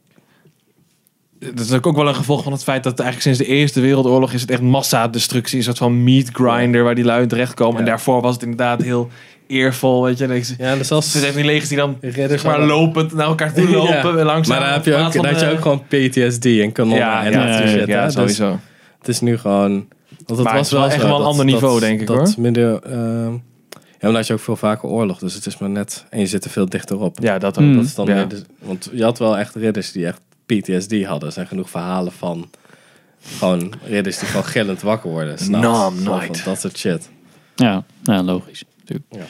Dat 1.39 1.49
is 1.53 1.59
natuurlijk 1.59 1.87
ook 1.87 1.95
wel 1.95 2.07
een 2.07 2.15
gevolg 2.15 2.43
van 2.43 2.51
het 2.51 2.63
feit 2.63 2.83
dat 2.83 2.99
eigenlijk 2.99 3.21
sinds 3.37 3.49
de 3.49 3.55
Eerste 3.55 3.81
Wereldoorlog 3.81 4.33
is 4.33 4.41
het 4.41 4.51
echt 4.51 4.61
massadestructie. 4.61 5.57
Een 5.57 5.63
soort 5.63 5.77
van 5.77 6.03
meat 6.03 6.29
grinder 6.33 6.83
waar 6.83 6.95
die 6.95 7.03
lui 7.03 7.27
terechtkomen. 7.27 7.75
En 7.79 7.83
Ja. 7.83 7.89
daarvoor 7.89 8.21
was 8.21 8.33
het 8.33 8.43
inderdaad 8.43 8.81
heel 8.81 9.09
eervol, 9.47 10.03
weet 10.03 10.17
je. 10.17 10.27
Je, 10.27 10.53
Ja, 10.57 10.75
dus 10.75 10.91
als... 10.91 11.11
Ze 11.11 11.19
zijn 11.19 11.33
die 11.35 11.43
legers 11.45 11.69
die 11.69 11.77
dan 11.77 11.97
zeg 12.01 12.43
maar 12.43 12.59
lopend 12.59 13.13
naar 13.13 13.25
elkaar 13.25 13.53
toe 13.53 13.69
lopen. 13.75 14.17
Ja. 14.17 14.23
Langzaam, 14.23 14.57
Maar 14.57 14.65
dan 14.65 14.75
heb 14.75 14.85
je 14.85 14.95
ook, 14.95 15.13
dan 15.13 15.33
je 15.33 15.45
de- 15.45 15.51
ook 15.51 15.61
gewoon 15.61 15.83
PTSD 15.87 16.45
en 16.45 16.71
kanonnen 16.71 16.99
Ja, 16.99 17.23
en 17.25 17.31
ja, 17.31 17.45
dat 17.45 17.55
soort 17.55 17.69
ja, 17.71 17.77
shit. 17.77 17.87
ja. 17.87 18.05
Dus 18.05 18.13
sowieso. 18.13 18.59
het 18.99 19.07
is 19.07 19.19
nu 19.19 19.37
gewoon... 19.37 19.87
Want 20.25 20.39
het 20.39 20.47
Maar 20.47 20.57
was 20.57 20.71
wel 20.71 20.85
echt 20.85 20.95
wel 20.97 21.05
een 21.05 21.17
dat- 21.17 21.27
ander 21.27 21.45
dat- 21.45 21.53
niveau, 21.53 21.79
denk 21.79 22.01
ik, 22.01 22.07
dat 22.07 22.17
hoor. 22.17 22.33
Midden, 22.37 22.83
ehm, 22.83 23.31
ja, 23.31 23.31
maar 23.71 23.99
dan 23.99 24.15
had 24.15 24.27
je 24.27 24.33
ook 24.33 24.39
veel 24.39 24.55
vaker 24.55 24.89
oorlog. 24.89 25.19
Dus 25.19 25.33
het 25.33 25.45
is 25.45 25.57
maar 25.57 25.69
net... 25.69 26.05
En 26.09 26.19
je 26.19 26.27
zit 26.27 26.43
er 26.45 26.49
veel 26.49 26.69
dichter 26.69 26.99
op. 26.99 27.17
Ja, 27.21 27.37
dat 27.37 27.57
ook. 27.57 27.63
Hmm. 27.63 27.75
Dat 27.75 27.85
is 27.85 27.95
dan 27.95 28.05
Ja. 28.05 28.13
weer 28.13 28.27
de- 28.27 28.43
want 28.59 28.89
je 28.93 29.03
had 29.03 29.19
wel 29.19 29.37
echt 29.37 29.55
ridders 29.55 29.91
die 29.91 30.05
echt 30.05 30.21
PTSD 30.45 31.03
hadden. 31.05 31.27
Er 31.27 31.33
zijn 31.33 31.47
genoeg 31.47 31.69
verhalen 31.69 32.11
van... 32.11 32.49
Gewoon 33.37 33.73
ridders 33.87 34.19
die 34.19 34.27
gewoon 34.27 34.45
gillend 34.45 34.81
wakker 34.81 35.09
worden. 35.09 35.37
Van- 35.39 35.93
night. 36.03 36.45
Dat 36.45 36.59
soort 36.59 36.77
shit. 36.77 37.09
Ja, 37.55 37.83
ja 38.03 38.23
logisch. 38.23 38.63
Natuurlijk. 38.79 39.07
Ja. 39.11 39.25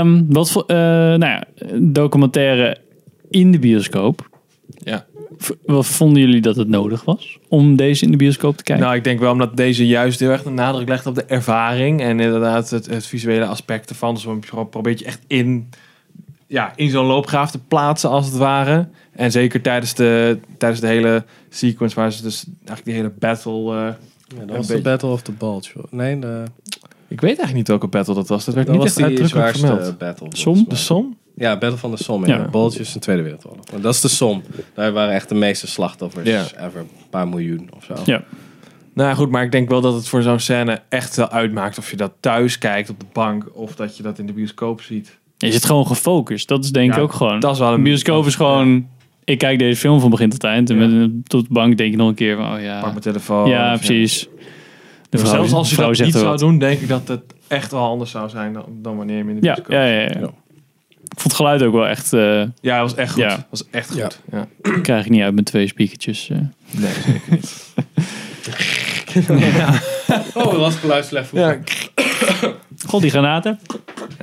Ehm, 0.00 0.22
wat 0.28 0.50
voor, 0.50 0.64
eh, 0.66 0.76
nou 0.76 1.20
ja, 1.24 1.44
documentaire 1.80 2.76
in 3.30 3.52
de 3.52 3.58
bioscoop. 3.58 4.28
Wat 5.66 5.86
vonden 5.86 6.20
jullie 6.22 6.40
dat 6.40 6.56
het 6.56 6.68
nodig 6.68 7.04
was 7.04 7.38
om 7.48 7.76
deze 7.76 8.04
in 8.04 8.10
de 8.10 8.16
bioscoop 8.16 8.56
te 8.56 8.62
kijken? 8.62 8.84
Nou, 8.84 8.96
ik 8.96 9.04
denk 9.04 9.20
wel 9.20 9.32
omdat 9.32 9.56
deze 9.56 9.86
juist 9.86 10.20
heel 10.20 10.30
erg 10.30 10.42
de 10.42 10.50
nadruk 10.50 10.88
legt 10.88 11.06
op 11.06 11.14
de 11.14 11.24
ervaring. 11.24 12.00
En 12.00 12.20
inderdaad 12.20 12.70
het, 12.70 12.86
het 12.86 13.06
visuele 13.06 13.44
aspect 13.46 13.88
ervan. 13.88 14.14
Dus 14.14 14.24
we 14.24 14.36
pro- 14.38 14.64
probeert 14.64 14.98
je 14.98 15.04
echt 15.04 15.20
in, 15.26 15.68
ja, 16.46 16.72
in 16.76 16.90
zo'n 16.90 17.06
loopgraaf 17.06 17.50
te 17.50 17.58
plaatsen 17.58 18.10
als 18.10 18.26
het 18.26 18.36
ware. 18.36 18.88
En 19.12 19.30
zeker 19.30 19.62
tijdens 19.62 19.94
de, 19.94 20.38
tijdens 20.58 20.80
de 20.80 20.86
hele 20.86 21.24
sequence 21.48 21.96
waar 21.96 22.12
ze 22.12 22.22
dus 22.22 22.44
eigenlijk 22.56 22.84
die 22.84 22.94
hele 22.94 23.12
battle... 23.18 23.52
eh, 23.76 23.94
Ja, 24.38 24.44
dat 24.46 24.56
was 24.56 24.66
de 24.66 24.72
beetje. 24.72 24.90
Battle 24.90 25.08
of 25.10 25.22
the 25.22 25.32
Bulge. 25.32 25.70
Nee, 25.90 26.18
de, 26.18 26.42
ik 27.08 27.20
weet 27.20 27.38
eigenlijk 27.38 27.54
niet 27.54 27.68
welke 27.68 27.86
battle 27.86 28.14
dat 28.14 28.28
was. 28.28 28.44
Dat 28.44 28.54
werd 28.54 28.66
dat 28.66 28.76
niet 28.76 28.84
was 28.84 28.96
echt 29.36 29.58
vermeld. 29.58 29.98
battle. 29.98 30.26
Som? 30.30 30.64
De 30.68 30.76
som? 30.76 31.16
Ja, 31.38 31.58
Battle 31.58 31.78
van 31.78 31.90
de 31.90 31.96
Somme. 32.02 32.26
Ja. 32.26 32.48
Is 32.78 32.92
de 32.92 32.98
Tweede 32.98 33.22
Wereldoorlog. 33.22 33.70
Maar 33.72 33.80
dat 33.80 33.94
is 33.94 34.00
de 34.00 34.08
som. 34.08 34.42
Daar 34.74 34.92
waren 34.92 35.14
echt 35.14 35.28
de 35.28 35.34
meeste 35.34 35.66
slachtoffers 35.66 36.28
Ja. 36.28 36.40
ever. 36.66 36.80
Een 36.80 36.86
paar 37.10 37.28
miljoen 37.28 37.68
of 37.76 37.84
zo. 37.84 37.94
Ja. 38.04 38.22
Nou 38.94 39.14
goed, 39.14 39.30
maar 39.30 39.42
ik 39.44 39.52
denk 39.52 39.68
wel 39.68 39.80
dat 39.80 39.94
het 39.94 40.08
voor 40.08 40.22
zo'n 40.22 40.38
scène 40.38 40.80
echt 40.88 41.16
wel 41.16 41.28
uitmaakt 41.30 41.78
of 41.78 41.90
je 41.90 41.96
dat 41.96 42.12
thuis 42.20 42.58
kijkt 42.58 42.90
op 42.90 43.00
de 43.00 43.06
bank 43.12 43.46
of 43.52 43.74
dat 43.76 43.96
je 43.96 44.02
dat 44.02 44.18
in 44.18 44.26
de 44.26 44.32
bioscoop 44.32 44.80
ziet. 44.80 45.18
Je 45.36 45.52
zit 45.52 45.64
gewoon 45.64 45.86
gefocust. 45.86 46.48
Dat 46.48 46.64
is 46.64 46.70
denk 46.72 46.90
ik 46.90 46.96
Ja, 46.96 47.02
ook 47.02 47.12
gewoon. 47.12 47.40
Dat 47.40 47.52
is 47.52 47.58
wel 47.58 47.72
Een 47.72 47.82
bioscoop 47.82 48.26
is 48.26 48.34
gewoon... 48.34 48.88
Ik 49.24 49.38
kijk 49.38 49.58
deze 49.58 49.80
film 49.80 50.00
van 50.00 50.10
begin 50.10 50.30
tot 50.30 50.44
eind. 50.44 50.70
En 50.70 50.78
Ja. 50.80 50.86
met 50.86 51.28
tot 51.28 51.46
de 51.48 51.52
bank 51.52 51.76
denk 51.76 51.92
ik 51.92 51.98
nog 51.98 52.08
een 52.08 52.14
keer 52.14 52.36
van... 52.36 52.54
Oh 52.54 52.60
ja, 52.62 52.80
Pak 52.80 52.90
mijn 52.90 53.00
telefoon. 53.02 53.48
ja 53.48 53.72
of 53.74 53.78
precies. 53.84 54.28
De 55.10 55.18
vrouw, 55.18 55.30
Zelfs 55.32 55.52
als 55.52 55.68
je 55.68 55.74
vrouw 55.74 55.86
dat 55.86 55.96
zegt 55.96 56.08
niet 56.08 56.18
er 56.18 56.24
zou 56.26 56.32
wat. 56.32 56.42
doen, 56.48 56.58
denk 56.58 56.80
ik 56.80 56.88
dat 56.88 57.08
het 57.08 57.22
echt 57.48 57.70
wel 57.70 57.82
anders 57.84 58.10
zou 58.10 58.28
zijn 58.28 58.52
dan, 58.52 58.64
dan 58.82 58.96
wanneer 58.96 59.16
je 59.16 59.22
hem 59.22 59.30
in 59.30 59.40
de 59.40 59.46
Ja, 59.46 59.52
bioscoop 59.54 59.74
ja, 59.74 59.84
ja, 59.84 60.00
ja. 60.00 60.30
Ja. 61.18 61.24
Ik 61.24 61.24
vond 61.24 61.32
het 61.32 61.34
geluid 61.34 61.62
ook 61.62 61.72
wel 61.72 61.86
echt... 61.88 62.12
eh 62.12 62.42
Ja, 62.60 62.82
het 62.82 62.90
was 62.90 62.94
echt 62.94 63.12
goed. 63.12 63.22
Ja. 63.22 63.46
Was 63.50 63.64
echt 63.70 63.94
Ja. 63.94 64.04
goed. 64.04 64.18
Ja. 64.32 64.46
krijg 64.82 65.04
ik 65.04 65.10
niet 65.10 65.22
uit 65.22 65.34
met 65.34 65.44
twee 65.44 65.66
speakertjes. 65.66 66.28
eh. 66.30 66.38
Nee, 66.70 66.92
zeker 67.06 67.22
niet. 67.30 67.66
Oh, 70.34 70.44
dat 70.44 70.56
was 70.56 70.74
geluidsleg 70.76 71.30
Ja, 71.32 71.58
God, 72.86 73.00
die 73.02 73.10
granaten. 73.10 73.60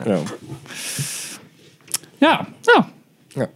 Ja. 0.06 0.18
Ja, 2.18 2.48
nou. 2.64 2.84
Ja. 3.28 3.48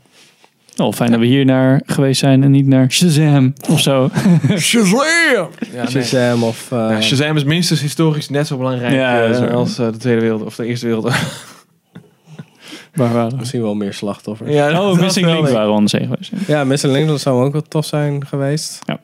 Oh, 0.77 0.93
fijn 0.93 1.11
dat 1.11 1.19
we 1.19 1.25
hier 1.25 1.45
naar 1.45 1.81
geweest 1.85 2.19
zijn 2.19 2.43
en 2.43 2.51
niet 2.51 2.67
naar 2.67 2.91
Shazam 2.91 3.53
of 3.69 3.79
zo. 3.81 4.09
Shazam! 4.57 4.99
Ja, 5.73 5.83
nee. 5.83 5.87
Shazam 5.89 6.43
of... 6.43 6.71
eh, 6.71 6.77
Ja, 6.77 7.01
Shazam 7.01 7.35
is 7.35 7.43
minstens 7.43 7.81
historisch 7.81 8.29
net 8.29 8.47
zo 8.47 8.57
belangrijk 8.57 8.93
Ja, 8.93 9.23
eh, 9.25 9.51
als 9.53 9.77
eh, 9.77 9.91
de 9.91 9.97
Tweede 9.97 10.21
Wereld 10.21 10.41
of 10.43 10.55
de 10.55 10.65
Eerste 10.65 10.85
Wereldoorlog. 10.85 11.48
Waar 12.93 13.13
waren? 13.13 13.37
Misschien 13.37 13.61
wel 13.61 13.75
meer 13.75 13.93
slachtoffers. 13.93 14.53
Ja, 14.53 14.81
Oh, 14.89 14.99
Missing 14.99 15.25
Link 15.25 15.47
waren 15.49 15.85
de 15.85 15.99
geweest. 15.99 16.31
ja. 16.47 16.63
Missing 16.63 16.93
Link 16.93 17.07
dat 17.07 17.19
zou 17.21 17.45
ook 17.45 17.51
wel 17.51 17.61
tof 17.61 17.85
zijn 17.85 18.25
geweest. 18.27 18.79
Ja. 18.85 18.99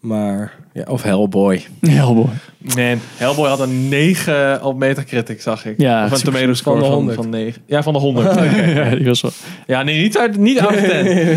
Maar, 0.00 0.52
ja, 0.72 0.84
of 0.88 1.02
Hellboy. 1.02 1.62
Mooi. 1.80 2.26
Man, 2.58 2.98
Hellboy 3.16 3.48
had 3.48 3.60
een 3.60 3.88
9 3.88 4.62
op 4.64 4.76
Metacritic, 4.76 5.42
zag 5.42 5.64
ik. 5.66 5.80
Ja, 5.80 6.04
of 6.04 6.10
een 6.12 6.32
tomato 6.32 6.52
score 6.54 6.78
van 6.78 6.82
de 6.84 6.86
van, 6.88 6.94
100. 6.94 7.16
van 7.16 7.28
9. 7.28 7.62
Ja, 7.66 7.82
van 7.82 7.92
de 7.92 7.98
100. 7.98 8.34
Ja, 8.74 8.90
die 8.94 9.04
was 9.06 9.20
wel. 9.20 9.30
Ja, 9.66 9.82
nee, 9.82 10.02
niet 10.02 10.18
uit, 10.18 10.36
niet 10.36 10.60
of 10.66 10.74
10. 10.76 10.86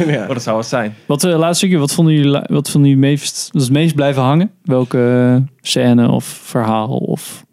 ja. 0.07 0.21
Oh, 0.21 0.27
dat 0.27 0.41
zou 0.43 0.57
het 0.57 0.67
zijn. 0.67 0.95
Wat, 1.05 1.23
eh 1.23 1.37
laatste 1.37 1.55
stukje, 1.55 1.77
wat 1.77 1.93
vonden 1.93 2.13
jullie, 2.13 2.41
wat 2.45 2.69
vonden 2.69 2.89
jullie 2.89 3.05
meest, 3.09 3.49
dat 3.51 3.61
het 3.61 3.71
meest 3.71 3.95
blijven 3.95 4.21
hangen? 4.21 4.51
Welke 4.63 5.43
scène 5.61 6.11
of 6.11 6.25
verhaal 6.25 6.89
of... 6.97 7.45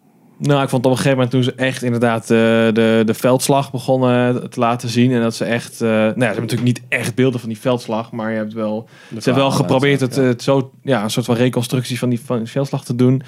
Nou, 0.43 0.63
ik 0.63 0.69
vond 0.69 0.85
op 0.85 0.91
een 0.91 0.97
gegeven 0.97 1.17
moment 1.17 1.31
toen 1.31 1.43
ze 1.43 1.53
echt 1.55 1.83
inderdaad 1.83 2.27
de, 2.27 2.69
de, 2.73 3.01
de 3.05 3.13
veldslag 3.13 3.71
begonnen 3.71 4.49
te 4.49 4.59
laten 4.59 4.89
zien. 4.89 5.11
En 5.11 5.21
dat 5.21 5.35
ze 5.35 5.45
echt... 5.45 5.81
eh, 5.81 5.87
nou 5.89 5.97
ja, 6.05 6.13
ze 6.13 6.23
hebben 6.23 6.41
natuurlijk 6.41 6.63
niet 6.63 6.81
echt 6.89 7.15
beelden 7.15 7.39
van 7.39 7.49
die 7.49 7.59
veldslag. 7.59 8.11
Maar 8.11 8.31
je 8.31 8.37
hebt 8.37 8.53
wel... 8.53 8.87
Ze 9.09 9.13
hebben 9.23 9.43
wel 9.43 9.51
geprobeerd 9.51 9.99
het, 9.99 10.15
Ja. 10.15 10.21
het 10.21 10.43
zo... 10.43 10.71
Ja, 10.81 11.03
een 11.03 11.09
soort 11.09 11.25
van 11.25 11.35
reconstructie 11.35 11.99
van 11.99 12.09
die, 12.09 12.19
van 12.19 12.37
die 12.37 12.47
veldslag 12.47 12.83
te 12.85 12.95
doen. 12.95 13.21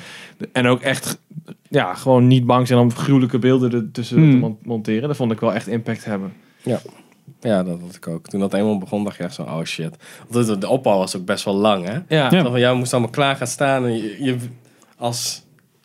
En 0.51 0.67
ook 0.67 0.81
echt... 0.81 1.19
Ja, 1.69 1.93
gewoon 1.93 2.27
niet 2.27 2.45
bang 2.45 2.67
zijn 2.67 2.79
om 2.79 2.93
gruwelijke 2.93 3.39
beelden 3.39 3.71
ertussen 3.73 4.17
Hmm. 4.17 4.31
te 4.31 4.37
mon- 4.37 4.57
monteren. 4.63 5.07
Dat 5.07 5.17
vond 5.17 5.31
ik 5.31 5.39
wel 5.39 5.53
echt 5.53 5.67
impact 5.67 6.05
hebben. 6.05 6.33
Ja, 7.41 7.63
dat 7.63 7.79
had 7.81 7.95
ik 7.95 8.07
ook. 8.07 8.27
Toen 8.27 8.39
dat 8.39 8.53
eenmaal 8.53 8.77
begon, 8.77 9.03
dacht 9.03 9.17
je 9.17 9.23
echt 9.23 9.33
zo, 9.33 9.41
oh 9.41 9.63
shit. 9.63 9.95
Want 10.27 10.47
de, 10.47 10.57
de 10.57 10.67
opbouw 10.67 10.97
was 10.97 11.17
ook 11.17 11.25
best 11.25 11.45
wel 11.45 11.55
lang, 11.55 11.85
hè? 11.85 11.93
Ja, 11.93 12.31
Ja. 12.31 12.43
Van, 12.43 12.59
ja, 12.59 12.71
we 12.71 12.77
moesten 12.77 12.97
allemaal 12.97 13.15
klaar 13.15 13.35
gaan 13.35 13.47
staan. 13.47 13.85
En 13.85 13.93
je, 13.95 14.15
je- 14.23 14.35
als 14.97 15.42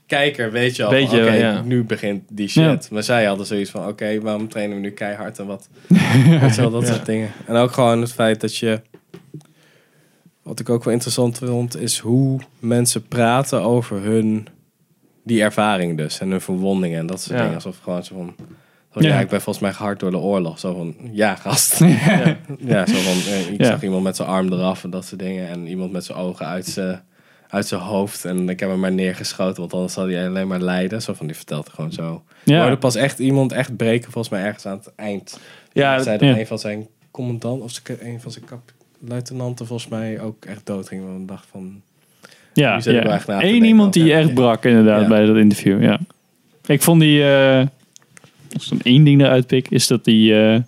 kijker 0.09 0.51
weet 0.51 0.77
je 0.77 0.85
al, 0.85 1.03
oké, 1.03 1.33
ja. 1.33 1.63
nu 1.63 1.85
begint 1.85 2.23
die 2.29 2.49
shit. 2.49 2.63
Ja. 2.63 2.79
Maar 2.91 3.03
zij 3.03 3.25
hadden 3.25 3.47
zoiets 3.47 3.71
van, 3.71 3.87
oké, 3.87 4.21
waarom 4.21 4.49
trainen 4.49 4.77
we 4.77 4.83
nu 4.83 4.91
keihard 4.91 5.39
en 5.39 5.47
wat? 5.47 5.69
wel, 6.57 6.71
dat 6.71 6.87
soort 6.87 7.07
dingen. 7.07 7.31
En 7.47 7.55
ook 7.55 7.73
gewoon 7.73 8.01
het 8.01 8.13
feit 8.13 8.41
dat 8.41 8.57
je... 8.57 8.81
Wat 10.43 10.61
ik 10.61 10.69
ook 10.69 10.85
wel 10.85 10.93
interessant 10.93 11.39
vond, 11.39 11.81
is 11.81 11.99
hoe 11.99 12.41
mensen 12.59 13.09
praten 13.09 13.63
over 13.63 14.03
hun... 14.03 14.47
Die 15.25 15.43
ervaring 15.43 15.97
dus. 15.97 16.21
En 16.21 16.31
hun 16.31 16.41
verwondingen 16.41 16.99
en 16.99 17.07
dat 17.07 17.21
soort 17.21 17.39
dingen. 17.39 17.55
Alsof 17.55 17.79
gewoon 17.83 18.05
zo 18.05 18.15
van... 18.15 18.35
zo, 18.93 19.09
ja. 19.09 19.21
Ik 19.21 19.29
ben 19.29 19.41
volgens 19.41 19.65
mij 19.65 19.73
gehard 19.73 20.01
door 20.01 20.11
de 20.11 20.19
oorlog. 20.19 20.59
Zo 20.59 20.75
van, 20.75 20.95
ja, 21.13 21.35
gast. 21.35 21.79
ja. 22.07 22.37
ja, 22.59 22.87
zo 22.87 22.95
van, 22.95 23.33
eh, 23.33 23.51
ik 23.51 23.65
zag 23.65 23.83
iemand 23.83 24.03
met 24.03 24.17
zijn 24.17 24.29
arm 24.29 24.53
eraf 24.53 24.85
en 24.85 24.91
dat 24.91 25.05
soort 25.05 25.21
dingen. 25.21 25.49
En 25.49 25.67
iemand 25.67 25.93
met 25.93 26.05
zijn 26.05 26.19
ogen 26.19 26.47
uit 26.47 26.67
zijn, 26.67 27.03
uit 27.49 27.67
zijn 27.67 27.81
hoofd. 27.81 28.25
En 28.25 28.49
ik 28.49 28.61
heb 28.61 28.69
hem 28.69 28.81
maar 28.81 28.93
neergeschoten, 28.93 29.61
want 29.61 29.73
anders 29.73 29.93
zal 29.93 30.09
hij 30.09 30.27
alleen 30.29 30.49
maar 30.49 30.61
lijden. 30.61 31.03
Zo 31.03 31.13
van, 31.15 31.27
die 31.27 31.37
vertelt 31.37 31.69
gewoon 31.69 31.93
zo. 31.93 32.23
Ja. 32.45 32.61
Hoorde 32.61 32.77
pas 32.77 32.95
echt 32.95 33.19
iemand 33.19 33.53
echt 33.53 33.77
breken, 33.77 34.13
volgens 34.13 34.35
mij 34.35 34.45
ergens 34.45 34.67
aan 34.67 34.77
het 34.77 34.93
eind. 34.97 35.41
Ja, 35.73 36.03
zei 36.03 36.19
dat 36.19 36.29
ja. 36.29 36.39
een 36.39 36.47
van 36.47 36.59
zijn 36.59 36.87
commandant, 37.11 37.63
of 37.63 37.81
een 38.01 38.21
van 38.21 38.31
zijn 38.31 38.45
kap, 38.45 38.73
luitenanten 39.09 39.67
volgens 39.67 39.89
mij 39.89 40.21
ook 40.21 40.45
echt 40.45 40.67
dood 40.67 40.89
ging. 40.89 41.05
Want 41.05 41.21
ik 41.21 41.29
dacht 41.29 41.47
van, 41.51 41.83
ja, 42.53 42.81
ja. 42.85 43.43
Eén 43.43 43.65
iemand 43.65 43.93
die 43.93 44.13
echt 44.13 44.35
brak 44.35 44.65
inderdaad 44.65 45.01
Ja. 45.01 45.09
bij 45.09 45.27
dat 45.27 45.37
interview, 45.37 45.83
ja. 45.83 45.99
Ik 46.67 46.83
vond 46.83 47.01
die, 47.01 47.25
als 48.53 48.65
ik 48.65 48.69
dan 48.69 48.81
één 48.83 49.05
ding 49.05 49.21
eruit 49.21 49.47
pik, 49.47 49.71
is 49.71 49.87
dat 49.87 50.05
die, 50.05 50.41
eh, 50.41 50.61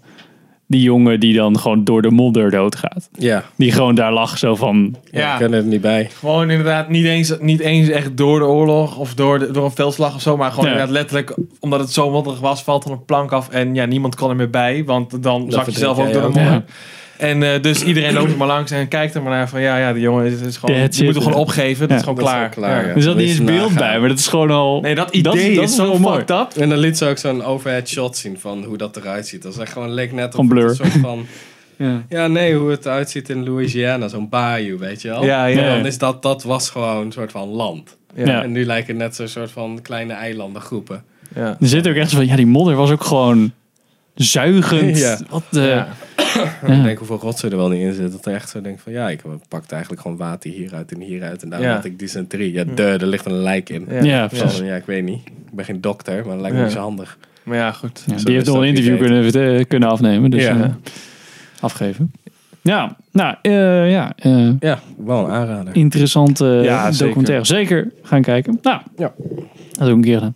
die 0.71 0.83
jongen 0.83 1.21
die 1.21 1.35
dan 1.37 1.59
gewoon 1.59 1.85
door 1.85 2.03
de 2.03 2.11
modder 2.11 2.51
doodgaat. 2.51 3.09
ja, 3.19 3.45
Die 3.57 3.73
gewoon 3.73 3.95
daar 3.95 4.13
lag 4.13 4.39
zo 4.39 4.55
van, 4.55 4.97
ja. 5.11 5.21
Ja. 5.21 5.33
ik 5.33 5.39
kan 5.41 5.53
er 5.53 5.63
niet 5.63 5.81
bij. 5.81 6.11
Gewoon 6.19 6.51
inderdaad 6.51 6.89
niet 6.89 7.05
eens, 7.05 7.35
niet 7.41 7.61
eens 7.61 7.89
echt 7.89 8.17
door 8.17 8.39
de 8.39 8.45
oorlog 8.45 8.99
of 8.99 9.15
door, 9.15 9.39
de, 9.39 9.51
door 9.51 9.65
een 9.65 9.71
veldslag 9.71 10.15
of 10.15 10.21
zo. 10.21 10.37
Maar 10.37 10.51
gewoon 10.51 10.65
Ja. 10.65 10.71
inderdaad 10.71 10.95
letterlijk, 10.95 11.35
omdat 11.61 11.81
het 11.81 11.91
zo 11.93 12.11
modderig 12.11 12.41
was, 12.41 12.63
valt 12.63 12.85
er 12.85 12.91
een 12.91 13.05
plank 13.05 13.33
af. 13.33 13.49
En 13.49 13.75
ja, 13.75 13.85
niemand 13.85 14.15
kan 14.15 14.31
er 14.31 14.37
meer 14.37 14.51
bij, 14.51 14.85
want 14.85 15.23
dan 15.23 15.51
zak 15.51 15.67
je 15.67 15.79
zelf 15.79 15.99
ook 15.99 16.13
door 16.13 16.23
de 16.23 16.27
modder. 16.29 16.43
Ja. 16.53 16.65
En 17.21 17.43
eh, 17.43 17.63
dus 17.63 17.83
iedereen 17.83 18.13
loopt 18.13 18.31
er 18.31 18.37
maar 18.37 18.47
langs 18.47 18.71
en 18.71 18.89
kijkt 18.89 19.15
er 19.15 19.23
maar 19.23 19.33
naar 19.33 19.49
van 19.49 19.61
ja, 19.61 19.79
ja, 19.79 19.93
die 19.93 20.03
jongen 20.03 20.27
is, 20.27 20.41
is 20.41 20.57
gewoon, 20.57 20.77
That's 20.77 20.97
die 20.97 21.07
moet 21.07 21.15
er 21.15 21.23
gewoon 21.23 21.37
ja. 21.37 21.43
opgeven. 21.45 21.89
Dat 21.89 21.97
is 21.97 22.03
gewoon 22.03 22.19
is 22.19 22.25
klaar. 22.25 22.41
wel 22.41 22.49
klaar, 22.49 22.83
Ja. 22.83 22.89
ja. 22.89 22.95
er 22.95 23.03
zat 23.03 23.17
niet 23.17 23.29
eens 23.29 23.39
je 23.39 23.45
beeld 23.45 23.75
bij, 23.75 23.99
maar 24.01 24.09
dat 24.09 24.19
is 24.19 24.27
gewoon 24.27 24.51
al... 24.51 24.81
Nee, 24.81 24.95
dat 24.95 25.11
idee 25.11 25.55
dat 25.55 25.65
is 25.65 25.71
is 25.71 25.77
zo 25.77 25.99
mooi. 25.99 26.17
fucked 26.17 26.31
up. 26.41 26.63
En 26.63 26.69
dan 26.69 26.79
liet 26.79 26.99
ze 26.99 27.07
ook 27.07 27.19
zo'n 27.19 27.45
overhead 27.45 27.89
shot 27.89 28.17
zien 28.17 28.39
van 28.39 28.65
hoe 28.65 28.77
dat 28.77 28.97
eruit 28.97 29.27
ziet. 29.27 29.43
Dat 29.43 29.53
is 29.53 29.59
echt 29.59 29.73
gewoon 29.73 29.91
leek 29.91 30.13
net 30.13 30.35
op 30.35 30.49
Blur. 30.49 30.69
een 30.69 30.75
soort 30.75 30.93
van... 31.01 31.27
Ja. 31.77 32.03
Ja, 32.09 32.27
nee, 32.27 32.55
hoe 32.55 32.71
het 32.71 32.85
eruit 32.87 33.11
ziet 33.11 33.29
in 33.29 33.45
Louisiana, 33.45 34.09
zo'n 34.09 34.29
bayou, 34.29 34.79
weet 34.79 35.03
je 35.03 35.09
wel? 35.09 35.25
Ja, 35.25 35.45
ja. 35.45 35.63
En 35.63 35.77
dan 35.77 35.87
is 35.87 35.99
dat, 35.99 36.23
dat 36.23 36.43
was 36.43 36.71
gewoon 36.71 37.05
een 37.05 37.13
soort 37.13 37.31
van 37.31 37.49
land. 37.49 37.97
Ja. 38.15 38.27
Ja. 38.27 38.43
En 38.43 38.53
nu 38.53 38.65
lijken 38.65 38.95
het 38.95 39.03
net 39.03 39.17
zo'n 39.17 39.29
soort 39.29 39.51
van 39.51 39.79
kleine 39.83 40.13
eilandengroepen. 40.13 41.05
Ja. 41.35 41.57
Er 41.61 41.67
zit 41.67 41.89
ook 41.89 41.95
echt 41.95 42.11
zo 42.11 42.17
van, 42.17 42.27
ja, 42.27 42.37
die 42.37 42.47
modder 42.47 42.75
was 42.75 42.91
ook 42.91 43.05
gewoon 43.05 43.53
zuigend. 44.25 44.99
Ja. 44.99 45.19
Wat 45.29 45.43
de... 45.51 45.61
Ja. 45.61 45.89
En 46.63 46.73
ik 46.79 46.83
denk 46.83 46.99
hoeveel 46.99 47.19
rotzooi 47.19 47.53
er 47.53 47.59
wel 47.59 47.69
niet 47.69 47.81
in 47.81 47.93
zit. 47.93 48.13
Dat 48.13 48.27
er 48.27 48.35
echt 48.35 48.49
zo 48.51 48.61
denkt 48.61 48.83
van, 48.83 48.93
ja, 48.93 49.09
ik 49.09 49.21
pakte 49.49 49.73
eigenlijk 49.73 50.03
gewoon 50.03 50.17
water 50.17 50.51
hieruit 50.51 50.93
en 50.93 51.01
hieruit. 51.01 51.43
En 51.43 51.49
daar 51.49 51.61
Ja. 51.63 51.75
had 51.75 51.85
ik 51.85 51.99
dysenterie. 51.99 52.53
Ja, 52.53 52.65
de, 52.75 52.83
er 52.83 53.07
ligt 53.07 53.27
een 53.27 53.43
lijk 53.43 53.69
in. 53.69 53.87
Ja. 53.91 54.03
Ja, 54.03 54.27
precies. 54.27 54.61
ik 54.61 54.83
weet 54.87 55.05
niet. 55.05 55.21
Ik 55.27 55.33
ben 55.53 55.65
geen 55.65 55.81
dokter, 55.81 56.15
maar 56.27 56.33
dat 56.33 56.41
lijkt 56.41 56.53
me 56.57 56.59
Ja. 56.61 56.67
niet 56.67 56.75
zo 56.77 56.81
handig. 56.83 57.19
Maar 57.43 57.57
ja, 57.57 57.73
goed. 57.73 58.05
Die 58.25 58.35
heeft 58.35 58.47
nog 58.47 58.57
een 58.57 58.65
interview 58.65 58.99
kunnen, 58.99 59.33
eh, 59.59 59.65
kunnen 59.69 59.89
afnemen, 59.89 60.31
dus 60.31 60.43
Ja. 60.43 60.57
eh, 60.63 60.69
afgeven. 61.61 62.13
Ja, 62.63 62.97
nou, 63.13 63.35
eh, 63.43 63.91
ja, 63.91 64.13
eh, 64.17 64.49
Ja, 64.61 64.79
wel 65.05 65.25
een 65.25 65.31
aanrader. 65.31 65.77
interessante 65.77 66.45
Ja, 66.65 66.91
zeker. 66.93 67.07
documentaire. 67.07 67.45
Zeker 67.47 67.93
gaan 68.03 68.23
kijken. 68.23 68.59
Nou, 68.63 68.81
Ja. 68.97 69.13
dat 69.73 69.89
ook 69.89 69.95
een 69.95 70.01
keer 70.03 70.15
gedaan. 70.15 70.35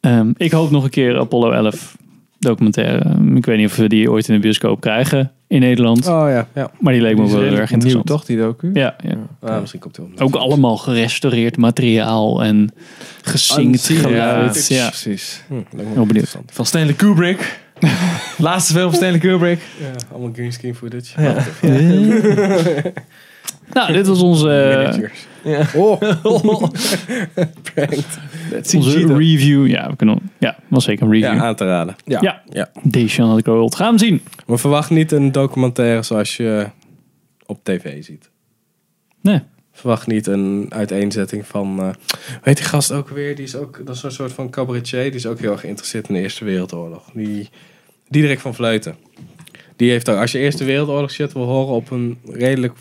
Ehm, 0.00 0.30
ik 0.36 0.52
hoop 0.52 0.70
nog 0.70 0.84
een 0.84 0.90
keer 0.90 1.18
Apollo 1.18 1.50
11 1.50 1.96
documentaire. 2.44 2.98
Ehm, 2.98 3.36
Ik 3.36 3.46
weet 3.46 3.56
niet 3.58 3.66
of 3.66 3.76
we 3.76 3.88
die 3.88 4.10
ooit 4.10 4.28
in 4.28 4.34
de 4.34 4.40
bioscoop 4.40 4.80
krijgen 4.80 5.32
in 5.48 5.60
Nederland. 5.60 6.06
Oh 6.06 6.28
ja, 6.28 6.48
ja. 6.54 6.70
Maar 6.80 6.92
die 6.92 7.02
leek 7.02 7.16
me 7.16 7.22
Die 7.24 7.32
wel 7.32 7.42
heel 7.42 7.50
erg 7.56 7.70
redelijk 7.70 7.70
nieuw, 7.70 8.02
interessant. 8.02 8.06
toch, 8.06 8.24
die 8.24 8.36
docu? 8.36 8.70
Ja, 8.80 8.96
ja. 9.04 9.16
Ah, 9.40 9.60
misschien 9.60 9.80
komt 9.80 9.96
hij 9.96 10.06
wel. 10.16 10.26
Ook 10.26 10.34
allemaal 10.34 10.76
gerestaureerd 10.76 11.56
materiaal 11.56 12.42
en 12.44 12.70
gezinkt 13.22 13.86
geluid. 13.86 14.46
footage. 14.56 14.74
Ja, 14.74 14.88
precies. 14.88 15.42
Hm, 15.48 15.54
Heel 15.54 15.62
benieuwd. 15.76 16.08
interessant. 16.08 16.50
Van 16.52 16.66
Stanley 16.66 16.94
Kubrick. 16.94 17.58
Laatste 18.38 18.72
film 18.72 18.88
van 18.88 18.94
Stanley 18.96 19.18
Kubrick. 19.18 19.60
Ja, 19.80 19.90
allemaal 20.12 20.32
greenscreen 20.32 20.74
footage. 20.74 21.22
Ja. 21.22 21.36
Nou, 23.72 23.92
dit 23.92 24.06
was 24.06 24.22
onze, 24.22 24.46
Miniatures. 24.46 25.26
Ja. 25.44 25.66
Oh. 25.74 26.02
Onze 28.74 29.16
review. 29.16 29.66
Ja, 29.66 29.90
we 29.90 29.96
kunnen, 29.96 30.30
ja, 30.38 30.56
was 30.68 30.84
zeker 30.84 31.04
een 31.04 31.12
review. 31.12 31.34
Ja, 31.34 31.44
aan 31.44 31.56
te 31.56 31.64
raden. 31.64 31.96
Ja. 32.04 32.18
Ja. 32.20 32.42
Ja. 32.48 32.70
Deze 32.82 33.22
had 33.22 33.38
ik. 33.38 33.74
Gaan 33.74 33.92
we 33.92 33.98
zien. 33.98 34.22
Maar 34.46 34.58
verwacht 34.58 34.90
niet 34.90 35.12
een 35.12 35.32
documentaire 35.32 36.02
zoals 36.02 36.36
je 36.36 36.66
op 37.46 37.64
tv 37.64 38.04
ziet. 38.04 38.30
Nee. 39.20 39.40
Verwacht 39.72 40.06
niet 40.06 40.26
een 40.26 40.66
uiteenzetting 40.68 41.46
van... 41.46 41.80
eh 41.80 41.88
weet 42.42 42.56
die 42.56 42.66
gast 42.66 42.92
ook 42.92 43.08
weer? 43.08 43.36
Die 43.36 43.44
is 43.44 43.56
ook, 43.56 43.80
dat 43.84 43.94
is 43.96 44.02
een 44.02 44.12
soort 44.12 44.32
van 44.32 44.50
cabaretier. 44.50 45.02
Die 45.02 45.12
is 45.12 45.26
ook 45.26 45.38
heel 45.38 45.52
erg 45.52 45.60
geïnteresseerd 45.60 46.08
in 46.08 46.14
de 46.14 46.20
Eerste 46.20 46.44
Wereldoorlog. 46.44 47.10
Die, 47.14 47.48
Diederik 48.08 48.40
van 48.40 48.54
Vleuten. 48.54 48.96
Die 49.76 49.90
heeft 49.90 50.08
ook... 50.08 50.18
Als 50.18 50.32
je 50.32 50.38
Eerste 50.38 50.64
Wereldoorlog 50.64 51.10
shit 51.10 51.32
wil 51.32 51.44
horen 51.44 51.74
op 51.74 51.90
een 51.90 52.18
redelijk 52.24 52.74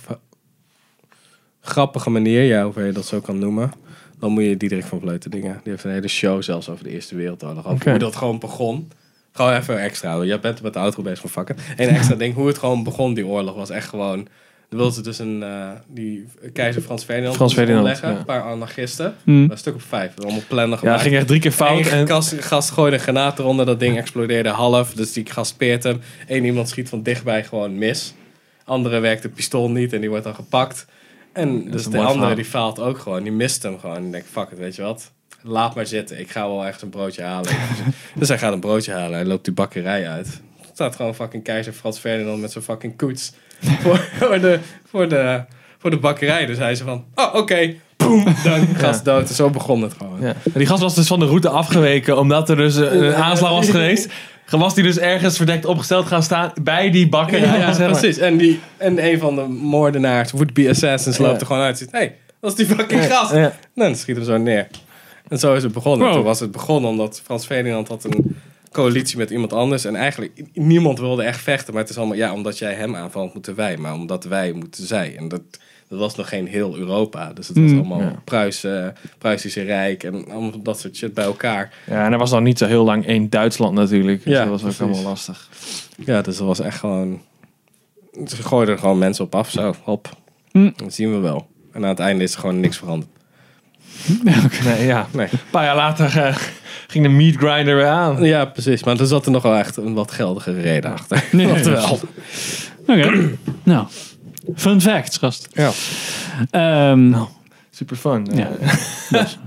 grappige 1.64 2.10
manier... 2.10 2.42
Ja, 2.44 2.70
hoe 2.72 2.84
je 2.84 2.92
dat 2.92 3.06
zo 3.06 3.20
kan 3.22 3.40
noemen... 3.40 3.72
Dan 4.20 4.32
moet 4.32 4.44
je 4.44 4.58
Diederik 4.58 4.86
van 4.86 5.00
Vleuten 5.00 5.32
dingen. 5.32 5.60
Die 5.64 5.72
heeft 5.72 5.84
een 5.84 5.92
hele 5.92 6.08
show 6.08 6.44
zelfs 6.44 6.70
over 6.70 6.84
de 6.84 6.90
Eerste 6.90 7.16
Wereldoorlog. 7.16 7.68
Over 7.68 7.90
hoe 7.90 8.00
dat 8.00 8.16
gewoon 8.16 8.40
begon. 8.40 8.92
Gewoon 9.32 9.54
even 9.54 9.80
extra. 9.80 10.22
Je 10.22 10.40
bent 10.40 10.62
met 10.62 10.74
de 10.74 10.80
auto 10.80 11.02
bezig 11.04 11.20
van 11.20 11.30
vakken. 11.30 11.56
Een 11.78 11.88
extra 11.90 12.16
ding. 12.16 12.36
Hoe 12.36 12.48
het 12.48 12.58
gewoon 12.58 12.84
begon, 12.84 13.14
die 13.14 13.26
oorlog, 13.26 13.56
was 13.56 13.70
echt 13.70 13.90
gewoon... 13.90 14.16
Dan 14.70 14.78
wilden 14.82 14.94
ze 14.94 15.02
dus 15.02 15.20
een... 15.20 15.44
eh, 15.44 15.70
die 15.88 16.26
keizer 16.54 16.82
Frans 16.82 17.04
Ferdinand 17.04 17.36
Frans 17.36 17.54
Ferdinand, 17.54 17.84
omleggen. 17.84 18.12
ja. 18.12 18.18
Een 18.18 18.26
paar 18.26 18.42
anarchisten. 18.44 19.14
Hm. 19.24 19.32
Een 19.32 19.58
stuk 19.58 19.74
op 19.74 19.82
vijf. 19.82 20.12
Allemaal 20.20 20.42
plannen 20.48 20.72
Ja, 20.72 20.78
gemaakt. 20.78 21.02
ging 21.02 21.16
echt 21.16 21.28
drie 21.28 21.40
keer 21.40 21.52
fout. 21.52 21.86
Eén 21.86 21.92
En, 21.92 22.08
gast, 22.08 22.34
gast 22.44 22.70
gooide 22.72 22.96
een 22.96 23.02
granaat 23.02 23.40
eronder, 23.40 23.66
dat 23.66 23.80
ding 23.80 23.98
explodeerde 23.98 24.50
half. 24.50 24.94
Dus 24.94 25.14
die 25.14 25.26
gast 25.32 25.58
peert 25.58 25.84
hem. 25.84 26.00
Eén 26.28 26.46
iemand 26.46 26.70
schiet 26.70 26.90
van 26.90 27.04
dichtbij 27.04 27.44
gewoon 27.44 27.78
mis. 27.78 28.14
Andere 28.66 29.00
werkt 29.00 29.24
het 29.24 29.34
pistool 29.34 29.70
niet 29.72 29.94
en 29.94 30.00
die 30.00 30.10
wordt 30.10 30.24
dan 30.24 30.36
gepakt. 30.36 30.86
En 31.34 31.72
dus 31.72 31.84
de 31.84 31.98
andere 31.98 32.14
verhaal. 32.14 32.36
die 32.36 32.46
faalt 32.46 32.80
ook 32.80 32.98
gewoon. 32.98 33.24
Die 33.24 33.32
mist 33.32 33.64
hem 33.64 33.80
gewoon. 33.80 33.96
En 33.96 34.12
denkt, 34.12 34.28
fuck 34.32 34.50
it, 34.52 34.58
weet 34.58 34.76
je 34.76 34.82
wat? 34.82 35.12
Laat 35.42 35.76
maar 35.76 35.86
zitten. 35.86 36.20
Ik 36.20 36.32
ga 36.32 36.48
wel 36.48 36.66
echt 36.66 36.82
een 36.82 36.90
broodje 36.90 37.22
halen. 37.22 37.52
dus 38.16 38.28
hij 38.28 38.38
gaat 38.38 38.54
een 38.54 38.60
broodje 38.60 38.92
halen. 38.92 39.14
Hij 39.14 39.26
loopt 39.26 39.46
die 39.46 39.54
bakkerij 39.54 40.08
uit. 40.10 40.42
Er 40.62 40.70
staat 40.74 40.96
gewoon 40.96 41.16
fucking 41.16 41.44
keizer 41.44 41.74
Frans 41.74 42.00
Ferdinand 42.00 42.42
met 42.42 42.52
zijn 42.52 42.64
fucking 42.64 42.98
koets. 42.98 43.34
voor, 43.82 43.98
voor, 43.98 44.40
de, 44.40 44.60
voor, 44.86 45.10
de, 45.10 45.44
voor 45.78 45.90
de 45.90 45.98
bakkerij. 45.98 46.46
Dus 46.46 46.58
hij 46.58 46.76
zei 46.76 46.90
van, 46.90 47.06
oh 47.16 47.36
oké. 47.36 47.74
Boom, 47.98 48.24
dan 48.44 48.68
gast 48.76 49.06
dood. 49.06 49.30
En 49.30 49.36
zo 49.36 49.50
begon 49.50 49.82
het 49.82 49.94
gewoon. 49.94 50.22
ja. 50.22 50.28
En 50.28 50.52
die 50.54 50.66
gast 50.66 50.82
was 50.82 50.96
dus 50.96 51.08
van 51.08 51.20
de 51.20 51.26
route 51.26 51.50
afgeweken 51.50 52.18
omdat 52.18 52.50
er 52.50 52.56
dus 52.56 52.76
een 52.76 53.16
aanslag 53.16 53.52
was 53.52 53.70
geweest. 53.70 54.10
Was 54.60 54.76
die 54.76 54.84
dus 54.84 54.98
ergens 55.00 55.38
verdekt 55.38 55.66
opgesteld 55.66 56.06
gaan 56.06 56.24
staan 56.24 56.52
bij 56.62 56.92
die 56.92 57.10
bakkerij. 57.10 57.60
Ja, 57.60 57.74
zeg 57.74 57.90
maar. 57.90 58.00
precies. 58.00 58.18
En, 58.18 58.38
die, 58.38 58.60
en 58.78 59.06
een 59.06 59.20
van 59.20 59.36
de 59.36 59.42
moordenaars, 59.48 60.32
would-be 60.32 60.70
assassins, 60.70 61.18
loopt 61.18 61.34
Ja. 61.34 61.40
er 61.40 61.46
gewoon 61.46 61.62
uit. 61.62 61.78
Ziet, 61.78 61.92
hey, 61.92 62.16
dat 62.42 62.52
is 62.52 62.58
die 62.68 62.76
fucking 62.76 63.04
gast. 63.06 63.32
Ja. 63.34 63.38
En 63.42 63.54
dan 63.74 63.96
schiet 63.96 64.16
hem 64.16 64.26
zo 64.26 64.38
neer. 64.38 64.68
En 65.28 65.40
zo 65.40 65.54
is 65.56 65.64
het 65.64 65.72
begonnen. 65.72 66.06
Wow. 66.08 66.16
Toen 66.16 66.24
was 66.24 66.40
het 66.40 66.52
begonnen 66.52 66.90
omdat 66.90 67.22
Frans 67.24 67.46
Ferdinand 67.46 67.88
had 67.88 68.04
een 68.04 68.38
coalitie 68.72 69.18
met 69.18 69.30
iemand 69.30 69.54
anders. 69.54 69.86
En 69.86 69.96
eigenlijk 69.96 70.44
niemand 70.54 71.00
wilde 71.00 71.24
echt 71.24 71.42
vechten. 71.42 71.74
Maar 71.74 71.82
het 71.82 71.92
is 71.92 71.98
allemaal, 71.98 72.18
ja, 72.18 72.34
omdat 72.34 72.58
jij 72.58 72.74
hem 72.74 72.96
aanvalt, 72.96 73.34
moeten 73.34 73.56
wij. 73.56 73.78
Maar 73.78 73.94
omdat 73.94 74.24
wij, 74.24 74.52
moeten 74.52 74.86
zij. 74.88 75.16
En 75.18 75.28
dat, 75.28 75.42
dat 75.94 76.02
was 76.02 76.16
nog 76.16 76.30
geen 76.30 76.48
heel 76.48 76.78
Europa. 76.78 77.34
Dus 77.34 77.48
het 77.48 77.58
was 77.58 77.72
Mm. 77.72 77.78
allemaal 77.78 78.00
Ja. 78.02 78.16
Pruisen, 78.24 78.96
Pruisische 79.18 79.62
Rijk 79.62 80.04
en 80.04 80.32
allemaal 80.32 80.62
dat 80.62 80.80
soort 80.80 80.96
shit 80.96 81.14
bij 81.14 81.24
elkaar. 81.26 81.74
Ja, 81.86 82.06
en 82.06 82.12
er 82.12 82.18
was 82.18 82.32
nog 82.32 82.42
niet 82.42 82.58
zo 82.58 82.66
heel 82.66 82.84
lang 82.84 83.06
één 83.06 83.30
Duitsland 83.30 83.74
natuurlijk. 83.76 84.24
Dus 84.24 84.34
Ja, 84.34 84.46
dat 84.46 84.62
was 84.62 84.82
ook 84.82 84.88
allemaal 84.90 85.10
lastig. 85.10 85.50
Ja, 85.98 86.22
dus 86.22 86.38
dat 86.38 86.48
was 86.48 86.60
echt 86.60 86.78
gewoon... 86.80 87.22
Ze 88.28 88.36
gooiden 88.44 88.74
er 88.74 88.80
gewoon 88.80 88.98
mensen 88.98 89.26
op 89.26 89.36
af, 89.36 89.50
zo, 89.50 89.74
hop. 89.84 90.10
Hm. 90.52 90.72
Dat 90.76 90.94
zien 90.94 91.12
we 91.14 91.18
wel. 91.20 91.48
En 91.72 91.84
aan 91.84 91.90
het 91.90 92.00
einde 92.00 92.24
is 92.24 92.34
er 92.34 92.40
gewoon 92.40 92.60
niks 92.60 92.78
veranderd. 92.78 93.12
Nee, 94.64 94.86
ja. 94.86 95.08
Nee. 95.12 95.28
Een 95.32 95.40
paar 95.52 95.64
jaar 95.64 95.76
later 95.76 96.18
eh, 96.18 96.36
ging 96.88 97.04
de 97.06 97.10
meat 97.12 97.36
grinder 97.36 97.76
weer 97.76 97.88
aan. 97.88 98.24
Ja, 98.24 98.46
precies. 98.46 98.84
Maar 98.84 99.00
er 99.00 99.06
zat 99.06 99.26
er 99.26 99.32
nog 99.32 99.44
wel 99.44 99.56
echt 99.56 99.78
een 99.78 99.94
wat 99.94 100.12
geldige 100.12 100.62
reden 100.62 100.92
achter. 100.92 101.24
Nee. 101.32 101.48
Oké. 102.88 103.38
nou, 103.64 103.88
fun 104.56 104.82
facts, 104.82 105.18
gast. 105.18 105.48
Ja. 105.54 105.72
Ehm, 106.52 107.14
Super 107.70 107.96
fun. 107.96 108.28
Ja. 108.34 108.50
Eh, 108.60 108.70
dus, 109.10 109.40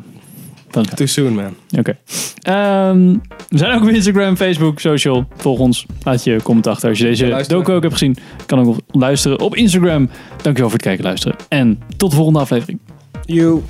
fun 0.71 0.85
fact. 0.85 0.97
Too 0.97 1.07
soon, 1.07 1.35
man. 1.35 1.55
Oké. 1.79 1.99
Ehm, 2.43 3.17
we 3.49 3.59
zijn 3.59 3.75
ook 3.75 3.83
op 3.83 3.89
Instagram, 3.89 4.37
Facebook, 4.37 4.81
social. 4.81 5.29
Volg 5.37 5.59
ons. 5.59 5.87
Laat 6.03 6.25
je 6.25 6.41
comment 6.43 6.67
achter 6.67 6.89
als 6.89 6.99
je 6.99 7.05
deze 7.05 7.45
docu 7.49 7.73
ook 7.73 7.83
hebt 7.83 7.95
gezien. 7.95 8.17
Kan 8.47 8.59
ook 8.59 8.77
luisteren 8.91 9.41
op 9.41 9.55
Instagram. 9.57 10.09
Dankjewel 10.43 10.71
voor 10.71 10.79
het 10.79 10.83
kijken 10.83 10.99
en 11.05 11.09
luisteren. 11.09 11.37
En 11.49 11.83
tot 11.97 12.11
de 12.11 12.17
volgende 12.17 12.39
aflevering. 12.41 12.79
You. 13.25 13.63